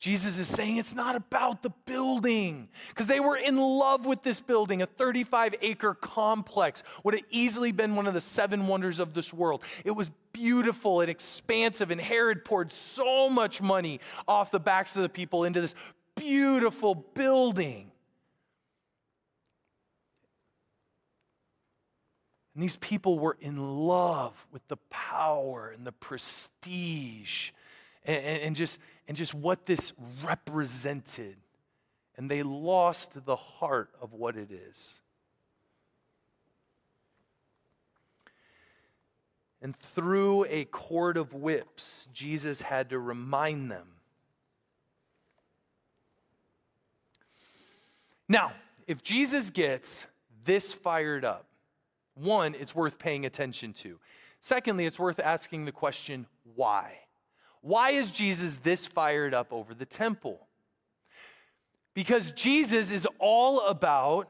Jesus 0.00 0.38
is 0.38 0.48
saying 0.48 0.78
it's 0.78 0.94
not 0.94 1.14
about 1.14 1.62
the 1.62 1.68
building 1.84 2.70
because 2.88 3.06
they 3.06 3.20
were 3.20 3.36
in 3.36 3.58
love 3.58 4.06
with 4.06 4.22
this 4.22 4.40
building, 4.40 4.80
a 4.80 4.86
35 4.86 5.56
acre 5.60 5.92
complex, 5.92 6.82
would 7.04 7.12
have 7.12 7.24
easily 7.28 7.70
been 7.70 7.94
one 7.94 8.06
of 8.06 8.14
the 8.14 8.20
seven 8.20 8.66
wonders 8.66 8.98
of 8.98 9.12
this 9.12 9.30
world. 9.30 9.62
It 9.84 9.90
was 9.90 10.10
beautiful 10.32 11.02
and 11.02 11.10
expansive, 11.10 11.90
and 11.90 12.00
Herod 12.00 12.46
poured 12.46 12.72
so 12.72 13.28
much 13.28 13.60
money 13.60 14.00
off 14.26 14.50
the 14.50 14.58
backs 14.58 14.96
of 14.96 15.02
the 15.02 15.10
people 15.10 15.44
into 15.44 15.60
this 15.60 15.74
beautiful 16.16 16.94
building. 16.94 17.92
And 22.54 22.62
these 22.62 22.76
people 22.76 23.18
were 23.18 23.36
in 23.38 23.86
love 23.86 24.46
with 24.50 24.66
the 24.68 24.78
power 24.88 25.74
and 25.76 25.86
the 25.86 25.92
prestige 25.92 27.50
and, 28.04 28.42
and, 28.42 28.56
just, 28.56 28.78
and 29.10 29.16
just 29.16 29.34
what 29.34 29.66
this 29.66 29.92
represented. 30.22 31.34
And 32.16 32.30
they 32.30 32.44
lost 32.44 33.24
the 33.26 33.34
heart 33.34 33.90
of 34.00 34.12
what 34.12 34.36
it 34.36 34.52
is. 34.52 35.00
And 39.60 39.76
through 39.76 40.46
a 40.48 40.64
cord 40.66 41.16
of 41.16 41.34
whips, 41.34 42.06
Jesus 42.12 42.62
had 42.62 42.90
to 42.90 43.00
remind 43.00 43.72
them. 43.72 43.88
Now, 48.28 48.52
if 48.86 49.02
Jesus 49.02 49.50
gets 49.50 50.06
this 50.44 50.72
fired 50.72 51.24
up, 51.24 51.46
one, 52.14 52.54
it's 52.54 52.76
worth 52.76 52.96
paying 53.00 53.26
attention 53.26 53.72
to. 53.72 53.98
Secondly, 54.38 54.86
it's 54.86 55.00
worth 55.00 55.18
asking 55.18 55.64
the 55.64 55.72
question, 55.72 56.26
why? 56.54 56.92
Why 57.62 57.90
is 57.90 58.10
Jesus 58.10 58.58
this 58.58 58.86
fired 58.86 59.34
up 59.34 59.52
over 59.52 59.74
the 59.74 59.86
temple? 59.86 60.46
Because 61.94 62.32
Jesus 62.32 62.90
is 62.90 63.06
all 63.18 63.60
about 63.66 64.28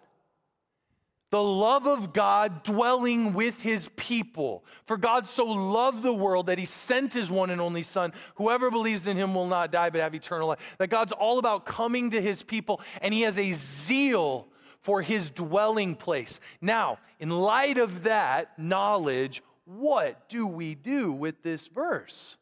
the 1.31 1.43
love 1.43 1.87
of 1.87 2.13
God 2.13 2.65
dwelling 2.65 3.35
with 3.35 3.61
his 3.63 3.89
people. 3.95 4.65
For 4.87 4.97
God 4.97 5.29
so 5.29 5.45
loved 5.47 6.03
the 6.03 6.13
world 6.13 6.47
that 6.47 6.59
he 6.59 6.65
sent 6.65 7.15
his 7.15 7.31
one 7.31 7.51
and 7.51 7.61
only 7.61 7.83
Son. 7.83 8.13
Whoever 8.35 8.71
believes 8.71 9.07
in 9.07 9.17
him 9.17 9.35
will 9.35 9.47
not 9.47 9.71
die 9.71 9.91
but 9.91 10.01
have 10.01 10.15
eternal 10.15 10.49
life. 10.49 10.75
That 10.79 10.91
God's 10.91 11.13
all 11.13 11.39
about 11.39 11.65
coming 11.65 12.11
to 12.11 12.21
his 12.21 12.43
people, 12.43 12.81
and 13.01 13.15
he 13.15 13.23
has 13.23 13.39
a 13.39 13.53
zeal 13.53 14.49
for 14.81 15.03
his 15.03 15.31
dwelling 15.31 15.95
place. 15.95 16.41
Now, 16.61 16.99
in 17.21 17.31
light 17.31 17.79
of 17.79 18.03
that 18.05 18.59
knowledge, 18.59 19.41
what 19.67 20.29
do 20.29 20.49
we 20.49 20.75
do 20.75 21.13
with 21.13 21.43
this 21.45 21.69
verse? 21.69 22.39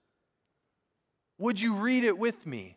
Would 1.38 1.60
you 1.60 1.74
read 1.74 2.04
it 2.04 2.18
with 2.18 2.46
me? 2.46 2.76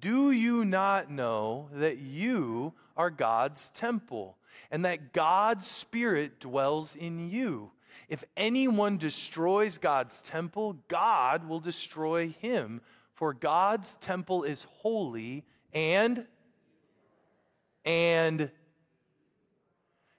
Do 0.00 0.30
you 0.30 0.64
not 0.64 1.10
know 1.10 1.68
that 1.72 1.98
you 1.98 2.74
are 2.96 3.10
God's 3.10 3.70
temple 3.70 4.36
and 4.70 4.84
that 4.84 5.12
God's 5.12 5.66
Spirit 5.66 6.40
dwells 6.40 6.94
in 6.94 7.30
you? 7.30 7.70
If 8.08 8.24
anyone 8.36 8.98
destroys 8.98 9.78
God's 9.78 10.20
temple, 10.20 10.76
God 10.88 11.48
will 11.48 11.60
destroy 11.60 12.28
him, 12.28 12.80
for 13.14 13.32
God's 13.32 13.96
temple 13.96 14.44
is 14.44 14.66
holy 14.80 15.44
and 15.72 16.26
and 17.84 18.50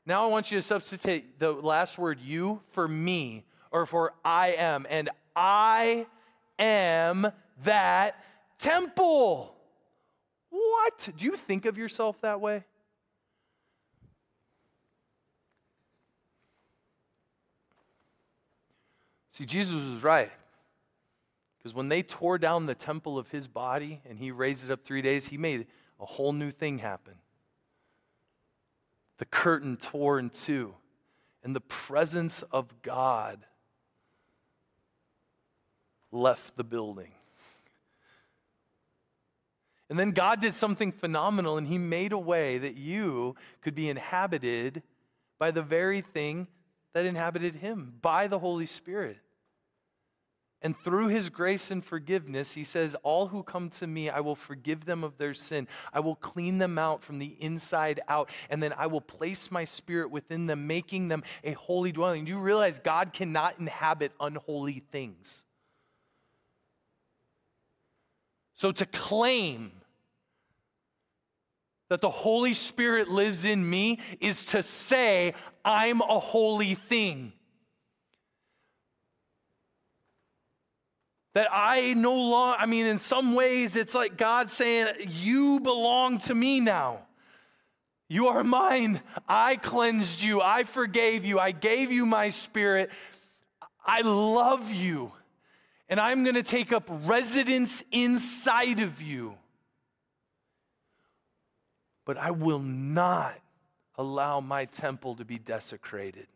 now 0.05 0.23
I 0.23 0.27
want 0.29 0.51
you 0.51 0.57
to 0.57 0.61
substitute 0.61 1.25
the 1.37 1.51
last 1.51 1.97
word 1.97 2.21
you 2.21 2.61
for 2.69 2.87
me 2.87 3.43
or 3.71 3.85
for 3.85 4.13
I 4.23 4.53
am. 4.53 4.87
And 4.89 5.09
I 5.35 6.07
am 6.57 7.29
that 7.63 8.23
temple. 8.59 9.55
What? 10.49 11.09
Do 11.15 11.25
you 11.25 11.35
think 11.35 11.65
of 11.65 11.77
yourself 11.77 12.19
that 12.21 12.41
way? 12.41 12.63
See, 19.29 19.45
Jesus 19.45 19.75
was 19.75 20.03
right. 20.03 20.31
Because 21.57 21.75
when 21.75 21.89
they 21.89 22.01
tore 22.01 22.37
down 22.37 22.65
the 22.65 22.73
temple 22.73 23.19
of 23.19 23.29
his 23.29 23.47
body 23.47 24.01
and 24.09 24.17
he 24.17 24.31
raised 24.31 24.63
it 24.63 24.71
up 24.71 24.83
three 24.83 25.01
days, 25.01 25.27
he 25.27 25.37
made 25.37 25.67
a 25.99 26.05
whole 26.05 26.33
new 26.33 26.51
thing 26.51 26.79
happen 26.79 27.15
the 29.17 29.25
curtain 29.25 29.77
tore 29.77 30.19
in 30.19 30.29
two, 30.29 30.75
and 31.43 31.55
the 31.55 31.61
presence 31.61 32.43
of 32.51 32.81
God 32.81 33.45
left 36.11 36.55
the 36.55 36.63
building. 36.63 37.11
And 39.89 39.97
then 39.97 40.11
God 40.11 40.41
did 40.41 40.53
something 40.53 40.91
phenomenal, 40.91 41.57
and 41.57 41.67
He 41.67 41.77
made 41.77 42.11
a 42.11 42.19
way 42.19 42.57
that 42.57 42.75
you 42.75 43.35
could 43.61 43.75
be 43.75 43.89
inhabited 43.89 44.83
by 45.39 45.51
the 45.51 45.61
very 45.61 46.01
thing 46.01 46.47
that 46.93 47.05
inhabited 47.05 47.55
Him, 47.55 47.93
by 48.01 48.27
the 48.27 48.39
Holy 48.39 48.65
Spirit. 48.65 49.17
And 50.61 50.75
through 50.83 51.09
his 51.09 51.29
grace 51.29 51.69
and 51.69 51.85
forgiveness, 51.85 52.53
he 52.53 52.63
says, 52.63 52.95
All 53.03 53.27
who 53.27 53.43
come 53.43 53.69
to 53.71 53.85
me, 53.85 54.09
I 54.09 54.21
will 54.21 54.35
forgive 54.35 54.85
them 54.85 55.03
of 55.03 55.17
their 55.17 55.35
sin. 55.35 55.67
I 55.93 55.99
will 55.99 56.15
clean 56.15 56.57
them 56.57 56.79
out 56.79 57.03
from 57.03 57.19
the 57.19 57.35
inside 57.39 57.99
out. 58.07 58.31
And 58.49 58.61
then 58.61 58.73
I 58.75 58.87
will 58.87 59.01
place 59.01 59.51
my 59.51 59.65
spirit 59.65 60.09
within 60.09 60.47
them, 60.47 60.65
making 60.65 61.09
them 61.09 61.23
a 61.43 61.51
holy 61.51 61.91
dwelling. 61.91 62.25
Do 62.25 62.31
you 62.31 62.39
realize 62.39 62.79
God 62.79 63.13
cannot 63.13 63.59
inhabit 63.59 64.13
unholy 64.19 64.81
things? 64.91 65.43
So 68.57 68.73
to 68.73 68.85
claim 68.85 69.71
that 71.89 72.01
the 72.01 72.09
Holy 72.09 72.53
Spirit 72.53 73.07
lives 73.07 73.45
in 73.45 73.67
me 73.67 73.99
is 74.19 74.43
to 74.45 74.61
say, 74.61 75.33
I'm 75.63 76.01
a 76.01 76.19
holy 76.19 76.75
thing. 76.75 77.31
that 81.37 81.49
I 81.51 81.93
no 81.93 82.15
longer, 82.15 82.57
I 82.59 82.65
mean, 82.65 82.87
in 82.87 82.97
some 82.97 83.35
ways, 83.35 83.75
it's 83.75 83.93
like 83.93 84.17
God 84.17 84.49
saying, 84.49 84.87
You 85.07 85.59
belong 85.59 86.17
to 86.19 86.33
me 86.33 86.59
now. 86.59 87.01
You 88.09 88.29
are 88.29 88.43
mine. 88.43 89.01
I 89.29 89.57
cleansed 89.57 90.23
you. 90.23 90.41
I 90.41 90.63
forgave 90.63 91.25
you. 91.25 91.37
I 91.37 91.51
gave 91.51 91.91
you 91.91 92.07
my 92.07 92.29
spirit. 92.29 92.89
I 93.85 94.01
love 94.01 94.71
you. 94.71 95.11
And 95.89 95.99
I'm 95.99 96.23
going 96.23 96.35
to 96.35 96.43
take 96.43 96.73
up 96.73 96.89
residence 97.05 97.83
inside 97.91 98.79
of 98.79 99.01
you. 99.01 99.35
But 102.05 102.17
I 102.17 102.31
will 102.31 102.59
not 102.59 103.35
allow 103.95 104.39
my 104.39 104.65
temple 104.65 105.15
to 105.15 105.25
be 105.25 105.37
desecrated. 105.37 106.27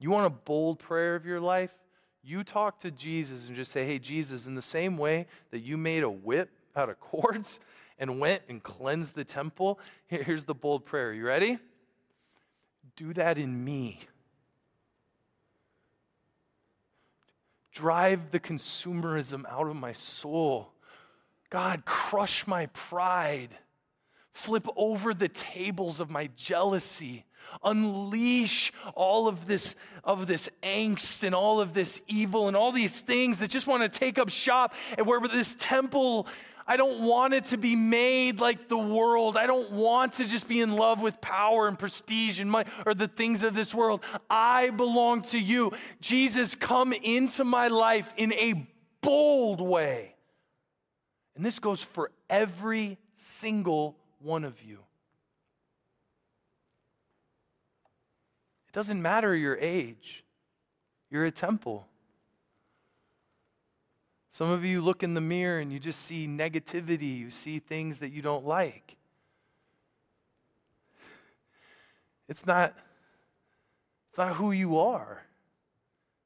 You 0.00 0.10
want 0.10 0.26
a 0.26 0.30
bold 0.30 0.78
prayer 0.78 1.16
of 1.16 1.26
your 1.26 1.40
life? 1.40 1.74
You 2.22 2.44
talk 2.44 2.80
to 2.80 2.90
Jesus 2.90 3.48
and 3.48 3.56
just 3.56 3.72
say, 3.72 3.84
Hey, 3.84 3.98
Jesus, 3.98 4.46
in 4.46 4.54
the 4.54 4.62
same 4.62 4.96
way 4.96 5.26
that 5.50 5.60
you 5.60 5.76
made 5.76 6.02
a 6.02 6.10
whip 6.10 6.50
out 6.76 6.88
of 6.88 7.00
cords 7.00 7.58
and 7.98 8.20
went 8.20 8.42
and 8.48 8.62
cleansed 8.62 9.14
the 9.14 9.24
temple, 9.24 9.80
here's 10.06 10.44
the 10.44 10.54
bold 10.54 10.84
prayer. 10.84 11.12
You 11.12 11.26
ready? 11.26 11.58
Do 12.98 13.14
that 13.14 13.38
in 13.38 13.64
me. 13.64 14.00
Drive 17.70 18.32
the 18.32 18.40
consumerism 18.40 19.44
out 19.48 19.68
of 19.68 19.76
my 19.76 19.92
soul. 19.92 20.72
God, 21.48 21.84
crush 21.84 22.44
my 22.48 22.66
pride. 22.66 23.50
Flip 24.32 24.66
over 24.74 25.14
the 25.14 25.28
tables 25.28 26.00
of 26.00 26.10
my 26.10 26.28
jealousy 26.34 27.24
unleash 27.64 28.72
all 28.94 29.26
of 29.26 29.46
this 29.46 29.74
of 30.04 30.26
this 30.26 30.50
angst 30.62 31.22
and 31.22 31.34
all 31.34 31.60
of 31.60 31.72
this 31.72 32.02
evil 32.06 32.46
and 32.46 32.54
all 32.54 32.72
these 32.72 33.00
things 33.00 33.38
that 33.38 33.48
just 33.48 33.66
want 33.66 33.82
to 33.82 33.88
take 33.88 34.18
up 34.18 34.28
shop 34.28 34.74
and 34.98 35.06
where 35.06 35.18
this 35.20 35.56
temple 35.58 36.26
I 36.70 36.76
don't 36.76 37.00
want 37.00 37.32
it 37.32 37.46
to 37.46 37.56
be 37.56 37.74
made 37.74 38.42
like 38.42 38.68
the 38.68 38.76
world. 38.76 39.38
I 39.38 39.46
don't 39.46 39.72
want 39.72 40.12
to 40.14 40.26
just 40.26 40.46
be 40.46 40.60
in 40.60 40.72
love 40.72 41.00
with 41.00 41.18
power 41.22 41.66
and 41.66 41.78
prestige 41.78 42.40
and 42.40 42.50
money 42.50 42.68
or 42.84 42.92
the 42.92 43.08
things 43.08 43.42
of 43.42 43.54
this 43.54 43.74
world. 43.74 44.04
I 44.28 44.68
belong 44.68 45.22
to 45.22 45.38
you. 45.38 45.72
Jesus, 46.02 46.54
come 46.54 46.92
into 46.92 47.42
my 47.42 47.68
life 47.68 48.12
in 48.18 48.34
a 48.34 48.68
bold 49.00 49.62
way. 49.62 50.14
And 51.34 51.46
this 51.46 51.58
goes 51.58 51.82
for 51.82 52.10
every 52.28 52.98
single 53.14 53.96
one 54.18 54.44
of 54.44 54.62
you. 54.62 54.80
It 58.68 58.72
doesn't 58.74 59.00
matter 59.00 59.34
your 59.34 59.56
age, 59.56 60.22
you're 61.10 61.24
a 61.24 61.30
temple. 61.30 61.87
Some 64.38 64.50
of 64.50 64.64
you 64.64 64.80
look 64.82 65.02
in 65.02 65.14
the 65.14 65.20
mirror 65.20 65.58
and 65.58 65.72
you 65.72 65.80
just 65.80 66.02
see 66.02 66.28
negativity, 66.28 67.18
you 67.18 67.28
see 67.28 67.58
things 67.58 67.98
that 67.98 68.12
you 68.12 68.22
don't 68.22 68.46
like. 68.46 68.96
It's 72.28 72.46
not, 72.46 72.72
it's 74.08 74.16
not 74.16 74.36
who 74.36 74.52
you 74.52 74.78
are. 74.78 75.24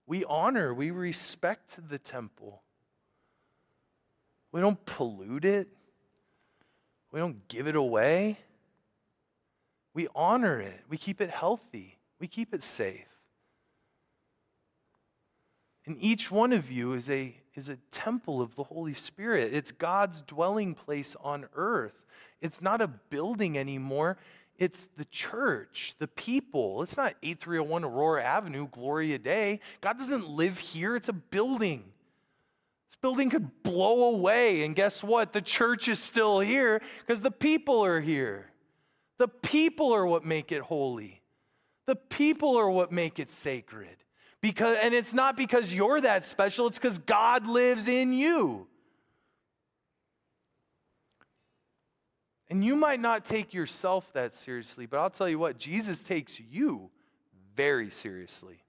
We 0.06 0.26
honor, 0.26 0.74
we 0.74 0.90
respect 0.90 1.88
the 1.88 1.98
temple. 1.98 2.60
We 4.52 4.60
don't 4.60 4.84
pollute 4.84 5.46
it, 5.46 5.68
we 7.12 7.18
don't 7.18 7.48
give 7.48 7.66
it 7.66 7.76
away. 7.76 8.36
We 9.94 10.08
honor 10.14 10.60
it, 10.60 10.82
we 10.86 10.98
keep 10.98 11.22
it 11.22 11.30
healthy, 11.30 11.96
we 12.20 12.26
keep 12.28 12.52
it 12.52 12.62
safe. 12.62 13.08
And 15.86 15.96
each 15.98 16.30
one 16.30 16.52
of 16.52 16.70
you 16.70 16.92
is 16.92 17.08
a, 17.08 17.36
is 17.54 17.68
a 17.68 17.76
temple 17.90 18.40
of 18.40 18.54
the 18.56 18.64
Holy 18.64 18.94
Spirit. 18.94 19.52
It's 19.52 19.72
God's 19.72 20.22
dwelling 20.22 20.74
place 20.74 21.16
on 21.22 21.46
earth. 21.54 22.04
It's 22.40 22.60
not 22.60 22.80
a 22.80 22.88
building 22.88 23.56
anymore, 23.56 24.16
it's 24.58 24.88
the 24.96 25.04
church, 25.06 25.94
the 25.98 26.08
people. 26.08 26.82
It's 26.82 26.96
not 26.96 27.14
8301 27.22 27.84
Aurora 27.84 28.22
Avenue, 28.22 28.68
Gloria 28.70 29.18
Dei. 29.18 29.60
God 29.80 29.98
doesn't 29.98 30.28
live 30.28 30.58
here, 30.58 30.96
it's 30.96 31.08
a 31.08 31.12
building. 31.12 31.84
This 32.88 32.96
building 33.00 33.30
could 33.30 33.62
blow 33.62 34.14
away, 34.14 34.64
and 34.64 34.76
guess 34.76 35.02
what? 35.02 35.32
The 35.32 35.40
church 35.40 35.88
is 35.88 35.98
still 35.98 36.40
here 36.40 36.80
because 37.00 37.22
the 37.22 37.30
people 37.30 37.84
are 37.84 38.00
here. 38.00 38.50
The 39.18 39.28
people 39.28 39.94
are 39.94 40.06
what 40.06 40.24
make 40.24 40.52
it 40.52 40.62
holy. 40.62 41.22
The 41.86 41.96
people 41.96 42.56
are 42.56 42.70
what 42.70 42.92
make 42.92 43.18
it 43.18 43.30
sacred. 43.30 43.96
Because 44.42 44.76
and 44.82 44.92
it's 44.92 45.14
not 45.14 45.36
because 45.36 45.72
you're 45.72 46.00
that 46.00 46.24
special, 46.24 46.66
it's 46.66 46.78
because 46.78 46.98
God 46.98 47.46
lives 47.46 47.88
in 47.88 48.12
you. 48.12 48.66
And 52.50 52.62
you 52.62 52.76
might 52.76 53.00
not 53.00 53.24
take 53.24 53.54
yourself 53.54 54.12
that 54.12 54.34
seriously, 54.34 54.84
but 54.84 54.98
I'll 54.98 55.08
tell 55.08 55.28
you 55.28 55.38
what, 55.38 55.56
Jesus 55.56 56.04
takes 56.04 56.38
you 56.38 56.90
very 57.56 57.88
seriously. 57.88 58.62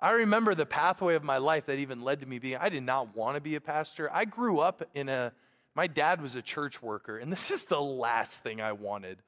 I 0.00 0.10
remember 0.10 0.54
the 0.54 0.66
pathway 0.66 1.14
of 1.14 1.24
my 1.24 1.38
life 1.38 1.64
that 1.66 1.78
even 1.78 2.02
led 2.02 2.20
to 2.20 2.26
me 2.26 2.38
being, 2.38 2.58
I 2.58 2.68
did 2.68 2.82
not 2.82 3.16
want 3.16 3.36
to 3.36 3.40
be 3.40 3.54
a 3.54 3.60
pastor. 3.60 4.10
I 4.12 4.26
grew 4.26 4.58
up 4.58 4.82
in 4.92 5.08
a, 5.08 5.32
my 5.74 5.86
dad 5.86 6.20
was 6.20 6.36
a 6.36 6.42
church 6.42 6.82
worker, 6.82 7.16
and 7.16 7.32
this 7.32 7.50
is 7.52 7.64
the 7.64 7.80
last 7.80 8.42
thing 8.42 8.60
I 8.60 8.72
wanted. 8.72 9.22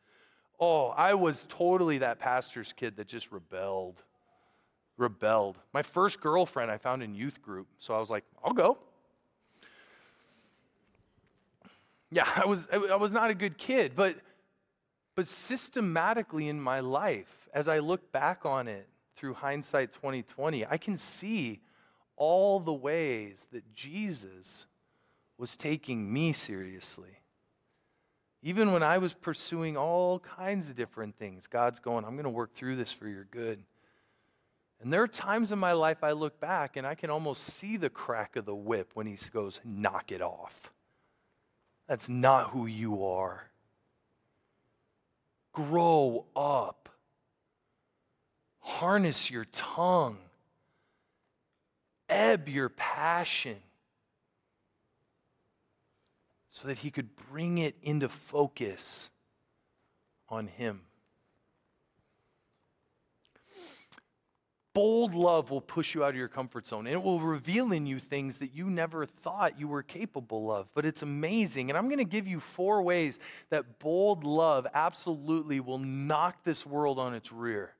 Oh, 0.60 0.88
I 0.88 1.14
was 1.14 1.46
totally 1.48 1.98
that 1.98 2.18
pastor's 2.18 2.74
kid 2.74 2.96
that 2.96 3.06
just 3.06 3.32
rebelled. 3.32 4.02
Rebelled. 4.96 5.58
My 5.72 5.82
first 5.82 6.20
girlfriend 6.20 6.70
I 6.70 6.78
found 6.78 7.02
in 7.02 7.14
youth 7.14 7.42
group, 7.42 7.66
so 7.78 7.94
I 7.94 7.98
was 7.98 8.10
like, 8.10 8.24
I'll 8.44 8.54
go. 8.54 8.78
Yeah, 12.10 12.28
I 12.36 12.46
was, 12.46 12.66
I 12.72 12.96
was 12.96 13.12
not 13.12 13.30
a 13.30 13.34
good 13.34 13.58
kid, 13.58 13.92
but, 13.94 14.16
but 15.14 15.26
systematically 15.26 16.48
in 16.48 16.60
my 16.60 16.80
life, 16.80 17.48
as 17.52 17.68
I 17.68 17.80
look 17.80 18.12
back 18.12 18.46
on 18.46 18.68
it 18.68 18.88
through 19.16 19.34
hindsight 19.34 19.92
2020, 19.92 20.64
I 20.66 20.76
can 20.76 20.96
see 20.96 21.60
all 22.16 22.60
the 22.60 22.72
ways 22.72 23.46
that 23.52 23.74
Jesus 23.74 24.66
was 25.38 25.56
taking 25.56 26.12
me 26.12 26.32
seriously. 26.32 27.20
Even 28.42 28.72
when 28.72 28.82
I 28.82 28.98
was 28.98 29.12
pursuing 29.12 29.76
all 29.76 30.20
kinds 30.20 30.70
of 30.70 30.76
different 30.76 31.18
things, 31.18 31.46
God's 31.46 31.80
going, 31.80 32.04
I'm 32.04 32.12
going 32.12 32.24
to 32.24 32.30
work 32.30 32.54
through 32.54 32.76
this 32.76 32.92
for 32.92 33.08
your 33.08 33.24
good. 33.24 33.62
And 34.80 34.92
there 34.92 35.02
are 35.02 35.08
times 35.08 35.52
in 35.52 35.58
my 35.58 35.72
life 35.72 36.04
I 36.04 36.12
look 36.12 36.38
back 36.38 36.76
and 36.76 36.86
I 36.86 36.94
can 36.94 37.10
almost 37.10 37.42
see 37.44 37.76
the 37.76 37.90
crack 37.90 38.36
of 38.36 38.44
the 38.44 38.54
whip 38.54 38.90
when 38.94 39.06
he 39.06 39.16
goes, 39.32 39.60
knock 39.64 40.12
it 40.12 40.20
off. 40.20 40.72
That's 41.88 42.08
not 42.08 42.50
who 42.50 42.66
you 42.66 43.04
are. 43.04 43.48
Grow 45.52 46.26
up. 46.34 46.88
Harness 48.60 49.30
your 49.30 49.46
tongue. 49.46 50.18
Ebb 52.08 52.48
your 52.48 52.68
passion 52.68 53.56
so 56.48 56.68
that 56.68 56.78
he 56.78 56.90
could 56.90 57.14
bring 57.30 57.58
it 57.58 57.76
into 57.82 58.08
focus 58.08 59.10
on 60.28 60.46
him. 60.46 60.85
Bold 64.76 65.14
love 65.14 65.50
will 65.50 65.62
push 65.62 65.94
you 65.94 66.04
out 66.04 66.10
of 66.10 66.16
your 66.16 66.28
comfort 66.28 66.66
zone 66.66 66.86
and 66.86 66.94
it 66.94 67.02
will 67.02 67.18
reveal 67.18 67.72
in 67.72 67.86
you 67.86 67.98
things 67.98 68.36
that 68.40 68.52
you 68.52 68.68
never 68.68 69.06
thought 69.06 69.58
you 69.58 69.68
were 69.68 69.82
capable 69.82 70.52
of. 70.52 70.68
But 70.74 70.84
it's 70.84 71.00
amazing. 71.00 71.70
And 71.70 71.78
I'm 71.78 71.86
going 71.86 71.96
to 71.96 72.04
give 72.04 72.28
you 72.28 72.40
four 72.40 72.82
ways 72.82 73.18
that 73.48 73.78
bold 73.78 74.22
love 74.22 74.66
absolutely 74.74 75.60
will 75.60 75.78
knock 75.78 76.44
this 76.44 76.66
world 76.66 76.98
on 76.98 77.14
its 77.14 77.32
rear. 77.32 77.72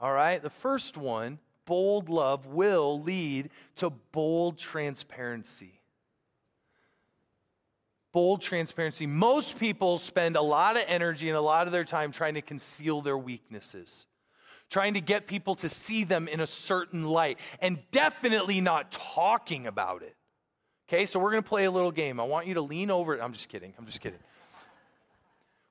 All 0.00 0.12
right? 0.12 0.42
The 0.42 0.50
first 0.50 0.98
one 0.98 1.38
bold 1.64 2.10
love 2.10 2.44
will 2.44 3.00
lead 3.00 3.48
to 3.76 3.88
bold 3.88 4.58
transparency. 4.58 5.80
Bold 8.12 8.42
transparency. 8.42 9.06
Most 9.06 9.58
people 9.58 9.96
spend 9.96 10.36
a 10.36 10.42
lot 10.42 10.76
of 10.76 10.82
energy 10.88 11.30
and 11.30 11.38
a 11.38 11.40
lot 11.40 11.66
of 11.66 11.72
their 11.72 11.84
time 11.84 12.12
trying 12.12 12.34
to 12.34 12.42
conceal 12.42 13.00
their 13.00 13.16
weaknesses 13.16 14.04
trying 14.72 14.94
to 14.94 15.00
get 15.02 15.26
people 15.26 15.54
to 15.54 15.68
see 15.68 16.02
them 16.02 16.26
in 16.26 16.40
a 16.40 16.46
certain 16.46 17.04
light, 17.04 17.38
and 17.60 17.78
definitely 17.90 18.60
not 18.62 18.90
talking 18.90 19.66
about 19.66 20.02
it. 20.02 20.16
Okay, 20.88 21.04
so 21.04 21.20
we're 21.20 21.30
gonna 21.30 21.42
play 21.42 21.64
a 21.64 21.70
little 21.70 21.92
game. 21.92 22.18
I 22.18 22.24
want 22.24 22.46
you 22.46 22.54
to 22.54 22.62
lean 22.62 22.90
over. 22.90 23.22
I'm 23.22 23.34
just 23.34 23.50
kidding. 23.50 23.74
I'm 23.78 23.84
just 23.84 24.00
kidding. 24.00 24.18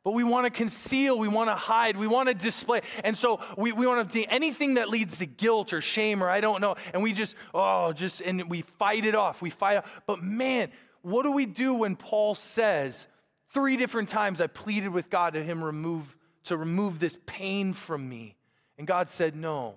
But 0.04 0.12
we 0.12 0.24
want 0.24 0.46
to 0.46 0.50
conceal, 0.50 1.18
we 1.18 1.28
want 1.28 1.50
to 1.50 1.56
hide, 1.56 1.96
we 1.96 2.08
want 2.08 2.28
to 2.30 2.34
display. 2.34 2.82
And 3.04 3.16
so 3.16 3.40
we, 3.56 3.72
we 3.72 3.86
want 3.86 4.10
to 4.10 4.22
do 4.22 4.26
anything 4.30 4.76
that 4.76 4.90
leads 4.90 5.20
to 5.20 5.28
guilt 5.28 5.74
or 5.74 5.82
shame 5.82 6.24
or 6.24 6.30
I 6.30 6.42
don't 6.42 6.60
know. 6.60 6.76
And 6.94 7.04
we 7.04 7.14
just, 7.14 7.36
oh, 7.54 7.94
just, 7.94 8.20
and 8.22 8.50
we 8.50 8.64
fight 8.64 9.06
it 9.06 9.14
off. 9.14 9.44
We 9.44 9.52
fight 9.52 9.78
off. 9.78 10.02
But 10.08 10.24
man, 10.24 10.72
what 11.04 11.24
do 11.24 11.32
we 11.32 11.46
do 11.46 11.76
when 11.76 11.96
Paul 11.96 12.34
says, 12.34 13.06
three 13.54 13.78
different 13.78 14.10
times 14.10 14.42
I 14.42 14.48
pleaded 14.48 14.90
with 14.90 15.12
God 15.12 15.34
to 15.36 15.44
him 15.44 15.64
remove, 15.64 16.16
to 16.46 16.58
remove 16.58 16.98
this 16.98 17.20
pain 17.28 17.74
from 17.74 18.10
me? 18.10 18.38
And 18.82 18.88
God 18.88 19.10
said, 19.10 19.36
No. 19.36 19.76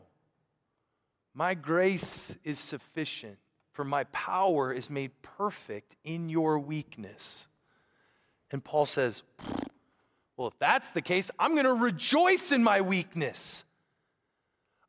My 1.35 1.53
grace 1.53 2.39
is 2.43 2.59
sufficient, 2.59 3.37
for 3.75 3.85
my 3.85 4.05
power 4.05 4.73
is 4.73 4.89
made 4.89 5.11
perfect 5.21 5.95
in 6.05 6.31
your 6.31 6.59
weakness. 6.59 7.47
And 8.51 8.65
Paul 8.65 8.87
says, 8.87 9.23
Well, 10.39 10.49
if 10.49 10.59
that's 10.59 10.93
the 10.93 11.03
case, 11.03 11.31
I'm 11.39 11.53
going 11.53 11.67
to 11.67 11.75
rejoice 11.75 12.51
in 12.51 12.65
my 12.65 12.81
weakness. 12.81 13.65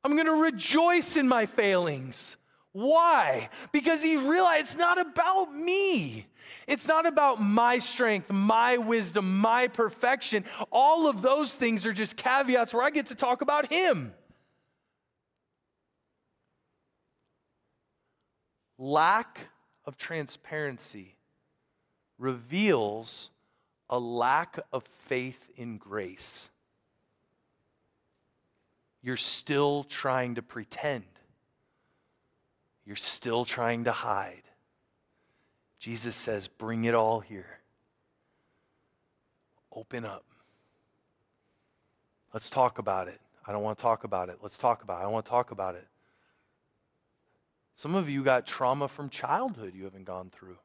I'm 0.01 0.13
going 0.13 0.27
to 0.27 0.43
rejoice 0.43 1.17
in 1.17 1.27
my 1.27 1.45
failings. 1.45 2.37
Why? 2.75 3.47
Because 3.71 4.03
he 4.03 4.17
realized 4.17 4.65
it's 4.65 4.75
not 4.75 4.99
about 4.99 5.55
me. 5.55 6.27
It's 6.67 6.89
not 6.89 7.05
about 7.05 7.41
my 7.41 7.79
strength, 7.79 8.29
my 8.29 8.75
wisdom, 8.75 9.39
my 9.39 9.69
perfection. 9.69 10.43
All 10.73 11.07
of 11.07 11.21
those 11.21 11.55
things 11.55 11.85
are 11.85 11.93
just 11.93 12.17
caveats 12.17 12.73
where 12.73 12.83
I 12.83 12.89
get 12.89 13.05
to 13.05 13.15
talk 13.15 13.41
about 13.41 13.71
him. 13.71 14.13
Lack 18.77 19.39
of 19.85 19.95
transparency 19.95 21.15
reveals 22.17 23.29
a 23.89 23.97
lack 23.97 24.59
of 24.73 24.83
faith 24.83 25.47
in 25.55 25.77
grace. 25.77 26.49
You're 29.01 29.15
still 29.15 29.85
trying 29.85 30.35
to 30.35 30.41
pretend. 30.41 31.05
You're 32.85 32.95
still 32.95 33.45
trying 33.45 33.85
to 33.85 33.91
hide. 33.91 34.43
Jesus 35.79 36.15
says, 36.15 36.47
Bring 36.47 36.85
it 36.85 36.93
all 36.93 37.19
here. 37.19 37.59
Open 39.73 40.05
up. 40.05 40.23
Let's 42.33 42.49
talk 42.49 42.79
about 42.79 43.07
it. 43.07 43.19
I 43.47 43.51
don't 43.51 43.63
want 43.63 43.77
to 43.77 43.81
talk 43.81 44.03
about 44.03 44.29
it. 44.29 44.39
Let's 44.41 44.57
talk 44.57 44.83
about 44.83 45.01
it. 45.01 45.05
I 45.05 45.07
want 45.07 45.25
to 45.25 45.29
talk 45.29 45.51
about 45.51 45.75
it. 45.75 45.87
Some 47.75 47.93
of 47.95 48.09
you 48.09 48.23
got 48.23 48.45
trauma 48.45 48.87
from 48.87 49.09
childhood 49.09 49.73
you 49.75 49.83
haven't 49.83 50.05
gone 50.05 50.31
through. 50.31 50.57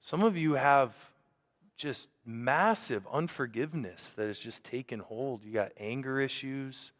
Some 0.00 0.22
of 0.22 0.36
you 0.36 0.54
have 0.54 0.94
just 1.76 2.08
massive 2.24 3.06
unforgiveness 3.12 4.10
that 4.10 4.26
has 4.26 4.38
just 4.38 4.64
taken 4.64 5.00
hold. 5.00 5.44
You 5.44 5.52
got 5.52 5.72
anger 5.78 6.20
issues. 6.20 6.92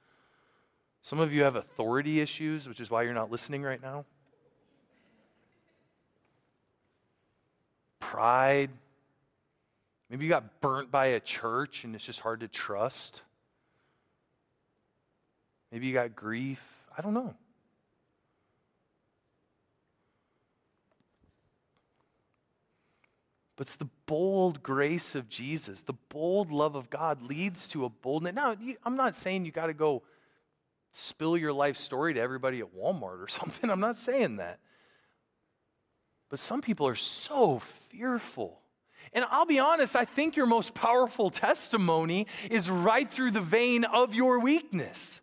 Some 1.09 1.21
of 1.21 1.33
you 1.33 1.45
have 1.45 1.57
authority 1.57 2.21
issues, 2.21 2.69
which 2.69 2.81
is 2.83 2.91
why 2.91 3.03
you're 3.03 3.15
not 3.15 3.31
listening 3.31 3.63
right 3.63 3.81
now. 3.81 4.05
Pride. 7.99 8.69
Maybe 10.11 10.27
you 10.27 10.29
got 10.29 10.61
burnt 10.61 10.91
by 10.91 11.07
a 11.07 11.21
church 11.21 11.85
and 11.85 11.95
it's 11.95 12.05
just 12.05 12.21
hard 12.21 12.41
to 12.41 12.49
trust. 12.49 13.23
Maybe 15.73 15.87
you 15.87 15.95
got 15.95 16.15
grief. 16.15 16.63
I 16.95 17.01
don't 17.01 17.15
know. 17.15 17.35
But 23.57 23.63
it's 23.63 23.77
the 23.77 23.89
bold 24.05 24.63
grace 24.63 25.15
of 25.15 25.31
Jesus. 25.31 25.81
The 25.81 25.97
bold 26.11 26.53
love 26.53 26.75
of 26.75 26.91
God 26.91 27.23
leads 27.23 27.67
to 27.69 27.87
a 27.87 27.89
boldness. 27.89 28.35
Now, 28.35 28.55
I'm 28.85 28.97
not 28.97 29.17
saying 29.17 29.47
you 29.47 29.53
got 29.53 29.69
to 29.69 29.73
go 29.73 30.03
spill 30.93 31.37
your 31.37 31.53
life 31.53 31.77
story 31.77 32.15
to 32.15 32.21
everybody 32.21 32.61
at 32.61 32.75
Walmart 32.75 33.23
or 33.23 33.29
something. 33.29 33.71
I'm 33.71 33.81
not 33.81 33.97
saying 33.97 34.37
that. 34.37 34.59
But 36.31 36.39
some 36.39 36.61
people 36.61 36.87
are 36.87 36.95
so 36.95 37.59
fearful. 37.59 38.61
And 39.13 39.25
I'll 39.31 39.47
be 39.47 39.59
honest, 39.59 39.97
I 39.97 40.05
think 40.05 40.37
your 40.37 40.47
most 40.47 40.75
powerful 40.75 41.31
testimony 41.31 42.27
is 42.51 42.69
right 42.69 43.11
through 43.11 43.31
the 43.31 43.41
vein 43.41 43.85
of 43.85 44.15
your 44.15 44.39
weakness. 44.39 45.21